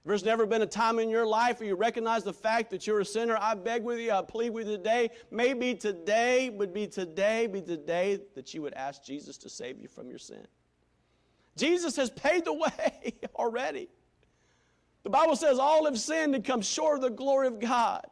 if 0.05 0.09
there's 0.09 0.25
never 0.25 0.45
been 0.45 0.61
a 0.61 0.67
time 0.67 0.99
in 0.99 1.09
your 1.09 1.27
life 1.27 1.61
where 1.61 1.69
you 1.69 1.77
recognize 1.77 2.25
the 2.25 2.33
fact 2.35 2.71
that 2.73 2.87
you're 2.87 3.01
a 3.01 3.07
sinner, 3.07 3.39
I 3.41 3.55
beg 3.55 3.83
with 3.83 3.99
you, 3.99 4.13
I 4.13 4.21
plead 4.21 4.51
with 4.51 4.69
you 4.69 4.77
today. 4.77 5.09
Maybe 5.31 5.75
today 5.75 6.51
would 6.51 6.75
be 6.75 6.87
today, 6.87 7.47
be 7.47 7.61
the 7.61 7.79
day 7.79 8.21
that 8.35 8.53
you 8.53 8.61
would 8.61 8.75
ask 8.75 9.03
Jesus 9.03 9.39
to 9.39 9.49
save 9.49 9.81
you 9.81 9.89
from 9.89 10.11
your 10.11 10.19
sin. 10.19 10.47
Jesus 11.57 11.97
has 11.97 12.11
paid 12.11 12.45
the 12.45 12.53
way 12.53 13.15
already. 13.35 13.89
The 15.05 15.11
Bible 15.11 15.37
says 15.37 15.59
all 15.59 15.87
have 15.87 15.99
sinned 15.99 16.35
and 16.35 16.45
come 16.45 16.61
short 16.61 16.97
of 16.97 17.03
the 17.03 17.11
glory 17.11 17.47
of 17.47 17.59
God. 17.59 18.07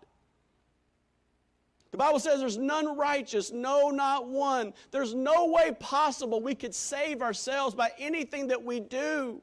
The 1.90 1.98
Bible 1.98 2.20
says 2.20 2.40
there's 2.40 2.56
none 2.56 2.96
righteous, 2.96 3.52
no, 3.52 3.90
not 3.90 4.26
one. 4.26 4.72
There's 4.92 5.14
no 5.14 5.48
way 5.48 5.72
possible 5.78 6.40
we 6.40 6.54
could 6.54 6.74
save 6.74 7.20
ourselves 7.20 7.74
by 7.74 7.90
anything 7.98 8.46
that 8.46 8.64
we 8.64 8.80
do. 8.80 9.42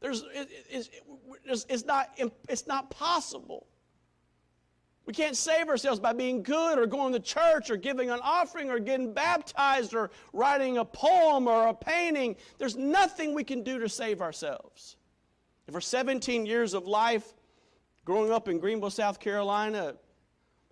There's, 0.00 0.24
it, 0.32 0.48
it's, 1.68 1.84
not, 1.84 2.18
it's 2.48 2.66
not 2.66 2.90
possible. 2.90 3.66
We 5.06 5.14
can't 5.14 5.36
save 5.36 5.68
ourselves 5.68 5.98
by 5.98 6.12
being 6.12 6.42
good 6.42 6.78
or 6.78 6.86
going 6.86 7.14
to 7.14 7.20
church 7.20 7.70
or 7.70 7.76
giving 7.76 8.10
an 8.10 8.20
offering 8.22 8.70
or 8.70 8.78
getting 8.78 9.12
baptized 9.14 9.94
or 9.94 10.10
writing 10.32 10.76
a 10.76 10.84
poem 10.84 11.48
or 11.48 11.68
a 11.68 11.74
painting. 11.74 12.36
There's 12.58 12.76
nothing 12.76 13.34
we 13.34 13.42
can 13.42 13.62
do 13.62 13.78
to 13.78 13.88
save 13.88 14.20
ourselves. 14.20 14.96
And 15.66 15.74
for 15.74 15.80
17 15.80 16.44
years 16.44 16.74
of 16.74 16.86
life, 16.86 17.34
growing 18.04 18.30
up 18.30 18.48
in 18.48 18.58
Greenville, 18.58 18.90
South 18.90 19.18
Carolina, 19.18 19.94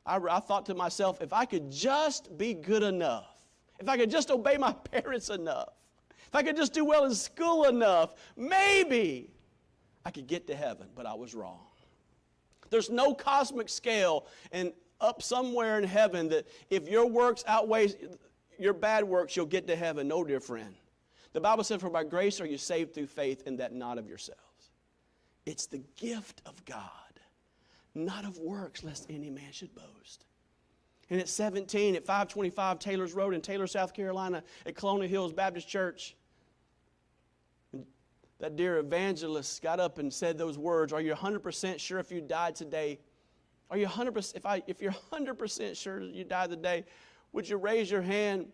I, 0.05 0.19
I 0.19 0.41
thought 0.41 0.67
to 0.67 0.75
myself, 0.75 1.21
if 1.21 1.33
I 1.33 1.47
could 1.47 1.71
just 1.71 2.37
be 2.37 2.55
good 2.55 2.83
enough, 2.83 3.43
if 3.79 3.89
I 3.89 3.97
could 3.97 4.11
just 4.11 4.31
obey 4.31 4.57
my 4.57 4.73
parents 4.93 5.31
enough, 5.31 5.73
I 6.37 6.43
could 6.43 6.57
just 6.57 6.73
do 6.73 6.85
well 6.85 7.05
in 7.05 7.15
school 7.15 7.65
enough, 7.65 8.15
maybe 8.37 9.31
I 10.05 10.11
could 10.11 10.27
get 10.27 10.47
to 10.49 10.55
heaven, 10.55 10.89
but 10.95 11.07
I 11.07 11.15
was 11.15 11.35
wrong. 11.35 11.67
There's 12.71 12.91
no 12.91 13.15
cosmic 13.15 13.69
scale 13.69 14.27
and 14.53 14.73
up 15.01 15.23
somewhere 15.23 15.79
in 15.79 15.85
heaven 15.85 16.29
that 16.29 16.47
if 16.71 16.89
your 16.89 17.07
works 17.07 17.45
outweigh 17.47 17.89
your 18.59 18.73
bad 18.73 19.05
works, 19.05 19.37
you'll 19.37 19.47
get 19.47 19.67
to 19.67 19.77
heaven. 19.77 20.09
No, 20.09 20.25
dear 20.25 20.41
friend. 20.41 20.75
The 21.33 21.41
Bible 21.41 21.65
says, 21.65 21.81
For 21.81 21.91
by 21.91 22.05
grace 22.05 22.41
are 22.41 22.47
you 22.47 22.59
saved 22.59 22.95
through 22.95 23.09
faith, 23.09 23.43
and 23.47 23.59
that 23.59 23.75
not 23.75 23.99
of 23.99 24.09
yourselves. 24.09 24.41
It's 25.45 25.67
the 25.67 25.83
gift 25.97 26.41
of 26.47 26.65
God 26.65 26.91
not 27.97 28.25
of 28.25 28.39
works, 28.39 28.85
lest 28.85 29.07
any 29.09 29.31
man 29.31 29.51
should 29.51 29.75
boast. 29.75 30.25
And 31.09 31.21
at 31.21 31.29
17, 31.29 31.97
at 31.97 32.05
525 32.05 32.79
Taylor's 32.79 33.15
Road 33.15 33.35
in 33.35 33.41
Taylor, 33.41 33.67
South 33.67 33.95
Carolina, 33.95 34.43
at 34.67 34.77
Colonial 34.77 35.09
Hills 35.09 35.33
Baptist 35.33 35.69
Church, 35.69 36.15
that 38.39 38.57
dear 38.57 38.79
evangelist 38.79 39.63
got 39.63 39.81
up 39.81 39.99
and 39.99 40.13
said 40.13 40.37
those 40.37 40.59
words 40.59 40.93
Are 40.93 41.01
you 41.01 41.15
100% 41.15 41.79
sure 41.79 41.99
if 41.99 42.11
you 42.11 42.21
died 42.21 42.55
today? 42.55 42.99
Are 43.71 43.77
you 43.77 43.87
100% 43.87 44.37
if, 44.37 44.47
I, 44.47 44.63
if 44.67 44.81
you're 44.81 44.95
100% 45.13 45.77
sure 45.77 46.01
you 46.01 46.25
died 46.25 46.51
today, 46.51 46.85
would 47.33 47.49
you 47.49 47.57
raise 47.57 47.91
your 47.91 48.03
hand? 48.03 48.47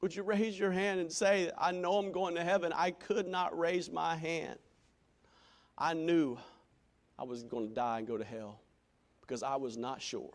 Would 0.00 0.14
you 0.14 0.22
raise 0.22 0.58
your 0.58 0.70
hand 0.70 1.00
and 1.00 1.10
say, 1.10 1.50
I 1.58 1.72
know 1.72 1.98
I'm 1.98 2.12
going 2.12 2.34
to 2.36 2.44
heaven? 2.44 2.72
I 2.74 2.92
could 2.92 3.26
not 3.26 3.56
raise 3.58 3.90
my 3.90 4.16
hand. 4.16 4.58
I 5.76 5.94
knew 5.94 6.38
I 7.18 7.24
was 7.24 7.42
going 7.42 7.68
to 7.68 7.74
die 7.74 7.98
and 7.98 8.06
go 8.06 8.16
to 8.16 8.24
hell 8.24 8.60
because 9.20 9.42
I 9.42 9.56
was 9.56 9.76
not 9.76 10.00
sure. 10.00 10.32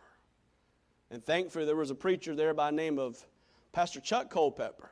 And 1.12 1.26
thankfully, 1.26 1.66
there 1.66 1.76
was 1.76 1.92
a 1.92 1.96
preacher 1.96 2.36
there 2.36 2.54
by 2.54 2.72
the 2.72 2.78
name 2.78 3.00
of 3.00 3.24
Pastor 3.72 4.00
Chuck 4.00 4.30
Culpepper. 4.30 4.90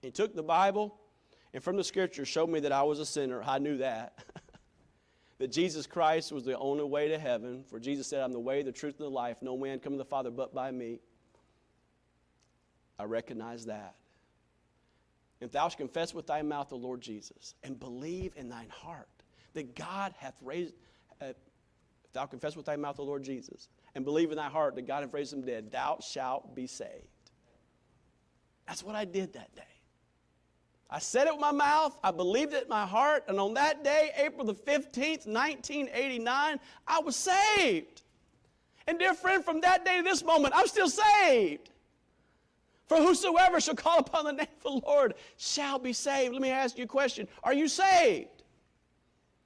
He 0.00 0.10
took 0.10 0.34
the 0.34 0.42
Bible 0.42 0.99
and 1.52 1.62
from 1.62 1.76
the 1.76 1.84
scripture 1.84 2.24
showed 2.24 2.48
me 2.48 2.60
that 2.60 2.72
I 2.72 2.82
was 2.82 3.00
a 3.00 3.06
sinner. 3.06 3.42
I 3.44 3.58
knew 3.58 3.78
that. 3.78 4.24
that 5.38 5.50
Jesus 5.50 5.86
Christ 5.86 6.32
was 6.32 6.44
the 6.44 6.56
only 6.58 6.84
way 6.84 7.08
to 7.08 7.18
heaven. 7.18 7.64
For 7.68 7.80
Jesus 7.80 8.06
said, 8.06 8.22
I'm 8.22 8.32
the 8.32 8.38
way, 8.38 8.62
the 8.62 8.72
truth, 8.72 8.96
and 8.98 9.06
the 9.06 9.10
life. 9.10 9.38
No 9.40 9.56
man 9.56 9.80
come 9.80 9.94
to 9.94 9.98
the 9.98 10.04
Father 10.04 10.30
but 10.30 10.54
by 10.54 10.70
me. 10.70 11.00
I 12.98 13.04
recognize 13.04 13.66
that. 13.66 13.94
If 15.40 15.52
thou 15.52 15.68
shalt 15.68 15.78
confess 15.78 16.14
with 16.14 16.26
thy 16.26 16.42
mouth 16.42 16.68
the 16.68 16.76
Lord 16.76 17.00
Jesus 17.00 17.54
and 17.64 17.80
believe 17.80 18.34
in 18.36 18.50
thine 18.50 18.68
heart 18.68 19.08
that 19.54 19.74
God 19.74 20.14
hath 20.18 20.34
raised, 20.42 20.74
uh, 21.20 21.28
if 22.04 22.12
thou 22.12 22.26
confess 22.26 22.56
with 22.56 22.66
thy 22.66 22.76
mouth 22.76 22.96
the 22.96 23.02
Lord 23.02 23.22
Jesus 23.22 23.68
and 23.94 24.04
believe 24.04 24.30
in 24.30 24.36
thy 24.36 24.50
heart 24.50 24.74
that 24.74 24.86
God 24.86 25.02
hath 25.02 25.14
raised 25.14 25.32
him 25.32 25.40
dead, 25.40 25.72
thou 25.72 25.98
shalt 26.02 26.54
be 26.54 26.66
saved. 26.66 27.08
That's 28.66 28.84
what 28.84 28.94
I 28.94 29.06
did 29.06 29.32
that 29.32 29.54
day. 29.56 29.62
I 30.90 30.98
said 30.98 31.28
it 31.28 31.32
with 31.32 31.40
my 31.40 31.52
mouth, 31.52 31.96
I 32.02 32.10
believed 32.10 32.52
it 32.52 32.64
in 32.64 32.68
my 32.68 32.84
heart, 32.84 33.24
and 33.28 33.38
on 33.38 33.54
that 33.54 33.84
day, 33.84 34.10
April 34.16 34.44
the 34.44 34.54
15th, 34.54 35.26
1989, 35.26 36.58
I 36.86 36.98
was 37.00 37.14
saved. 37.14 38.02
And 38.88 38.98
dear 38.98 39.14
friend, 39.14 39.44
from 39.44 39.60
that 39.60 39.84
day 39.84 39.98
to 39.98 40.02
this 40.02 40.24
moment, 40.24 40.52
I'm 40.56 40.66
still 40.66 40.88
saved. 40.88 41.70
For 42.88 42.96
whosoever 42.96 43.60
shall 43.60 43.76
call 43.76 44.00
upon 44.00 44.24
the 44.24 44.32
name 44.32 44.48
of 44.56 44.62
the 44.64 44.86
Lord 44.86 45.14
shall 45.36 45.78
be 45.78 45.92
saved. 45.92 46.32
Let 46.32 46.42
me 46.42 46.50
ask 46.50 46.76
you 46.76 46.84
a 46.84 46.88
question 46.88 47.28
Are 47.44 47.54
you 47.54 47.68
saved? 47.68 48.42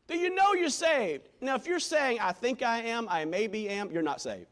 Do 0.06 0.16
you 0.16 0.34
know 0.34 0.54
you're 0.54 0.70
saved? 0.70 1.28
Now, 1.42 1.54
if 1.56 1.66
you're 1.66 1.78
saying, 1.78 2.20
I 2.20 2.32
think 2.32 2.62
I 2.62 2.80
am, 2.80 3.06
I 3.08 3.26
maybe 3.26 3.68
am, 3.68 3.90
you're 3.90 4.02
not 4.02 4.22
saved. 4.22 4.46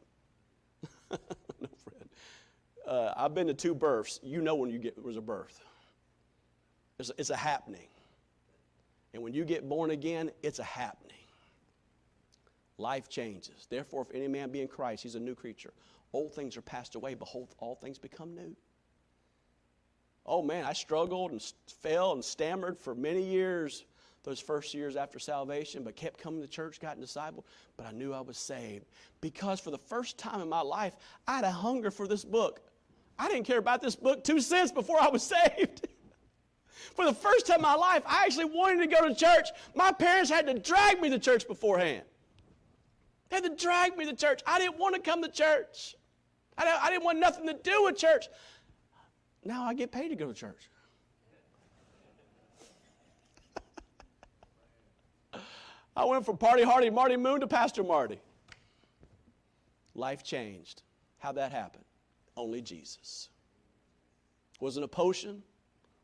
no, 1.10 1.18
friend. 1.58 2.08
Uh, 2.86 3.14
I've 3.16 3.34
been 3.34 3.46
to 3.46 3.54
two 3.54 3.74
births. 3.74 4.20
You 4.22 4.42
know 4.42 4.54
when 4.56 4.68
you 4.68 4.78
get 4.78 5.02
was 5.02 5.16
a 5.16 5.22
birth. 5.22 5.62
It's 7.10 7.30
a, 7.30 7.34
a 7.34 7.36
happening. 7.36 7.88
And 9.14 9.22
when 9.22 9.34
you 9.34 9.44
get 9.44 9.68
born 9.68 9.90
again, 9.90 10.30
it's 10.42 10.58
a 10.58 10.64
happening. 10.64 11.12
Life 12.78 13.08
changes. 13.08 13.66
Therefore, 13.68 14.02
if 14.02 14.14
any 14.14 14.28
man 14.28 14.50
be 14.50 14.60
in 14.60 14.68
Christ, 14.68 15.02
he's 15.02 15.14
a 15.14 15.20
new 15.20 15.34
creature. 15.34 15.72
Old 16.12 16.34
things 16.34 16.56
are 16.56 16.62
passed 16.62 16.94
away. 16.94 17.14
Behold, 17.14 17.54
all 17.58 17.74
things 17.74 17.98
become 17.98 18.34
new. 18.34 18.56
Oh 20.24 20.42
man, 20.42 20.64
I 20.64 20.72
struggled 20.72 21.32
and 21.32 21.52
fell 21.80 22.12
and 22.12 22.24
stammered 22.24 22.78
for 22.78 22.94
many 22.94 23.22
years 23.22 23.84
those 24.24 24.38
first 24.38 24.72
years 24.72 24.94
after 24.94 25.18
salvation, 25.18 25.82
but 25.82 25.96
kept 25.96 26.20
coming 26.20 26.40
to 26.42 26.46
church, 26.46 26.80
got 26.80 26.98
discipled, 27.00 27.42
but 27.76 27.86
I 27.86 27.90
knew 27.90 28.12
I 28.12 28.20
was 28.20 28.38
saved. 28.38 28.86
Because 29.20 29.58
for 29.58 29.72
the 29.72 29.78
first 29.78 30.16
time 30.16 30.40
in 30.40 30.48
my 30.48 30.60
life, 30.60 30.94
I 31.26 31.36
had 31.36 31.44
a 31.44 31.50
hunger 31.50 31.90
for 31.90 32.06
this 32.06 32.24
book. 32.24 32.60
I 33.18 33.28
didn't 33.28 33.46
care 33.46 33.58
about 33.58 33.82
this 33.82 33.96
book 33.96 34.22
two 34.22 34.40
cents 34.40 34.70
before 34.70 35.00
I 35.00 35.08
was 35.08 35.22
saved. 35.56 35.88
For 36.94 37.04
the 37.04 37.14
first 37.14 37.46
time 37.46 37.56
in 37.56 37.62
my 37.62 37.74
life, 37.74 38.02
I 38.06 38.24
actually 38.24 38.46
wanted 38.46 38.78
to 38.78 38.86
go 38.86 39.08
to 39.08 39.14
church. 39.14 39.48
My 39.74 39.92
parents 39.92 40.30
had 40.30 40.46
to 40.46 40.58
drag 40.58 41.00
me 41.00 41.10
to 41.10 41.18
church 41.18 41.46
beforehand. 41.46 42.02
They 43.28 43.36
had 43.36 43.44
to 43.44 43.56
drag 43.56 43.96
me 43.96 44.04
to 44.06 44.14
church. 44.14 44.42
I 44.46 44.58
didn't 44.58 44.78
want 44.78 44.94
to 44.94 45.00
come 45.00 45.22
to 45.22 45.30
church. 45.30 45.96
I 46.58 46.90
didn't 46.90 47.04
want 47.04 47.18
nothing 47.18 47.46
to 47.46 47.54
do 47.54 47.84
with 47.84 47.96
church. 47.96 48.26
Now 49.44 49.64
I 49.64 49.74
get 49.74 49.90
paid 49.90 50.10
to 50.10 50.16
go 50.16 50.26
to 50.28 50.34
church. 50.34 50.68
I 55.96 56.04
went 56.04 56.24
from 56.26 56.36
Party 56.36 56.62
Hardy 56.62 56.90
Marty 56.90 57.16
Moon 57.16 57.40
to 57.40 57.46
Pastor 57.46 57.82
Marty. 57.82 58.20
Life 59.94 60.22
changed. 60.22 60.82
How'd 61.18 61.36
that 61.36 61.52
happen? 61.52 61.82
Only 62.36 62.60
Jesus. 62.60 63.28
Wasn't 64.60 64.84
a 64.84 64.88
potion, 64.88 65.42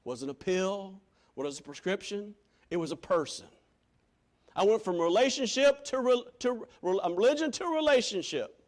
wasn't 0.09 0.31
a 0.31 0.35
pill, 0.35 0.99
what 1.35 1.45
was 1.45 1.59
a 1.59 1.63
prescription? 1.63 2.35
It 2.71 2.79
was 2.79 2.93
a 2.93 2.97
person. 2.97 3.45
I 4.57 4.65
went 4.65 4.83
from 4.83 4.99
relationship 4.99 5.85
to, 5.85 6.01
re, 6.01 6.25
to 6.39 6.67
um, 7.03 7.15
religion 7.15 7.53
to 7.53 7.67
relationship. 7.67 8.65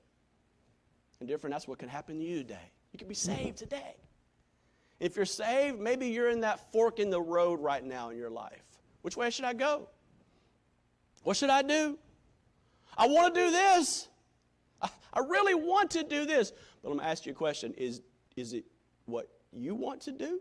And 1.19 1.27
different, 1.27 1.55
that's 1.55 1.67
what 1.67 1.79
can 1.79 1.89
happen 1.89 2.19
to 2.19 2.23
you 2.23 2.37
today. 2.37 2.71
You 2.93 2.99
can 2.99 3.09
be 3.09 3.15
saved 3.15 3.57
today. 3.57 3.97
If 5.01 5.17
you're 5.17 5.25
saved, 5.25 5.81
maybe 5.81 6.09
you're 6.09 6.29
in 6.29 6.41
that 6.43 6.71
fork 6.73 6.99
in 6.99 7.09
the 7.09 7.23
road 7.23 7.59
right 7.59 7.83
now 7.83 8.11
in 8.11 8.19
your 8.19 8.29
life. 8.29 8.63
Which 9.01 9.17
way 9.17 9.31
should 9.31 9.47
I 9.47 9.55
go? 9.55 9.89
What 11.23 11.39
should 11.39 11.49
I 11.49 11.63
do? 11.63 11.99
I 12.99 13.07
want 13.07 13.35
to 13.35 13.41
do 13.41 13.51
this. 13.51 14.09
I, 14.83 14.91
I 15.15 15.21
really 15.21 15.55
want 15.55 15.93
to 15.93 16.05
do 16.05 16.27
this. 16.27 16.53
But 16.83 16.91
I'm 16.91 16.97
going 16.99 17.07
to 17.07 17.11
ask 17.11 17.25
you 17.25 17.33
a 17.33 17.35
question 17.35 17.73
is, 17.79 18.03
is 18.37 18.53
it 18.53 18.67
what 19.07 19.31
you 19.55 19.75
want 19.75 20.03
to 20.03 20.13
do 20.13 20.41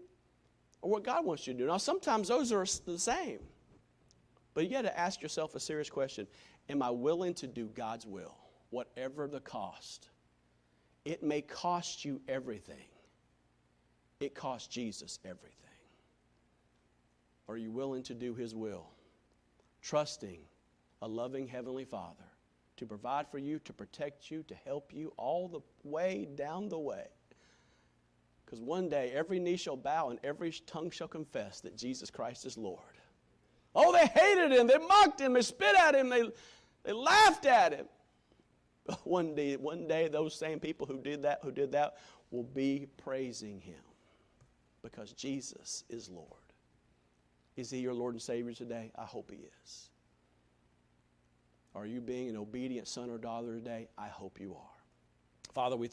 or 0.81 0.89
what 0.91 1.03
God 1.03 1.25
wants 1.25 1.45
you 1.47 1.53
to 1.53 1.59
do? 1.59 1.67
Now, 1.67 1.77
sometimes 1.77 2.27
those 2.27 2.51
are 2.51 2.65
the 2.85 2.99
same. 2.99 3.39
But 4.53 4.63
you 4.65 4.71
got 4.71 4.81
to 4.83 4.99
ask 4.99 5.21
yourself 5.21 5.55
a 5.55 5.59
serious 5.59 5.89
question 5.89 6.27
Am 6.69 6.81
I 6.81 6.89
willing 6.89 7.33
to 7.35 7.47
do 7.47 7.67
God's 7.75 8.05
will, 8.05 8.35
whatever 8.69 9.27
the 9.27 9.39
cost? 9.39 10.09
It 11.05 11.23
may 11.23 11.41
cost 11.41 12.05
you 12.05 12.21
everything, 12.27 12.87
it 14.19 14.35
cost 14.35 14.71
Jesus 14.71 15.19
everything. 15.25 15.55
Are 17.47 17.57
you 17.57 17.71
willing 17.71 18.03
to 18.03 18.13
do 18.13 18.35
His 18.35 18.53
will? 18.53 18.87
Trusting 19.81 20.39
a 21.01 21.07
loving 21.07 21.47
Heavenly 21.47 21.85
Father 21.85 22.25
to 22.77 22.85
provide 22.85 23.27
for 23.29 23.39
you, 23.39 23.59
to 23.59 23.73
protect 23.73 24.29
you, 24.29 24.43
to 24.43 24.55
help 24.65 24.91
you 24.93 25.11
all 25.17 25.47
the 25.47 25.61
way 25.83 26.27
down 26.35 26.69
the 26.69 26.79
way. 26.79 27.07
Because 28.49 28.63
one 28.63 28.89
day 28.89 29.11
every 29.13 29.37
knee 29.37 29.57
shall 29.57 29.75
bow 29.75 30.09
and 30.09 30.19
every 30.23 30.51
tongue 30.65 30.89
shall 30.89 31.07
confess 31.07 31.61
that 31.61 31.77
Jesus 31.77 32.09
Christ 32.09 32.47
is 32.47 32.57
Lord. 32.57 32.79
Oh, 33.75 33.91
they 33.93 34.07
hated 34.07 34.51
him, 34.51 34.65
they 34.65 34.79
mocked 34.79 35.21
him, 35.21 35.33
they 35.33 35.43
spit 35.43 35.75
at 35.75 35.93
him, 35.93 36.09
they, 36.09 36.23
they 36.83 36.91
laughed 36.91 37.45
at 37.45 37.73
him. 37.73 37.85
But 38.87 38.99
one 39.05 39.35
day, 39.35 39.55
one 39.55 39.87
day 39.87 40.07
those 40.07 40.33
same 40.33 40.59
people 40.59 40.87
who 40.87 40.97
did 40.99 41.21
that, 41.21 41.41
who 41.43 41.51
did 41.51 41.73
that, 41.73 41.97
will 42.31 42.43
be 42.43 42.87
praising 42.97 43.59
him. 43.59 43.75
Because 44.81 45.11
Jesus 45.13 45.83
is 45.87 46.09
Lord. 46.09 46.25
Is 47.55 47.69
he 47.69 47.77
your 47.79 47.93
Lord 47.93 48.15
and 48.15 48.21
Savior 48.21 48.53
today? 48.53 48.91
I 48.95 49.03
hope 49.03 49.29
he 49.29 49.37
is. 49.63 49.89
Are 51.75 51.85
you 51.85 52.01
being 52.01 52.29
an 52.29 52.37
obedient 52.37 52.87
son 52.87 53.11
or 53.11 53.19
daughter 53.19 53.53
today? 53.53 53.89
I 53.95 54.07
hope 54.07 54.39
you 54.39 54.55
are. 54.55 54.79
Father, 55.53 55.75
we 55.75 55.87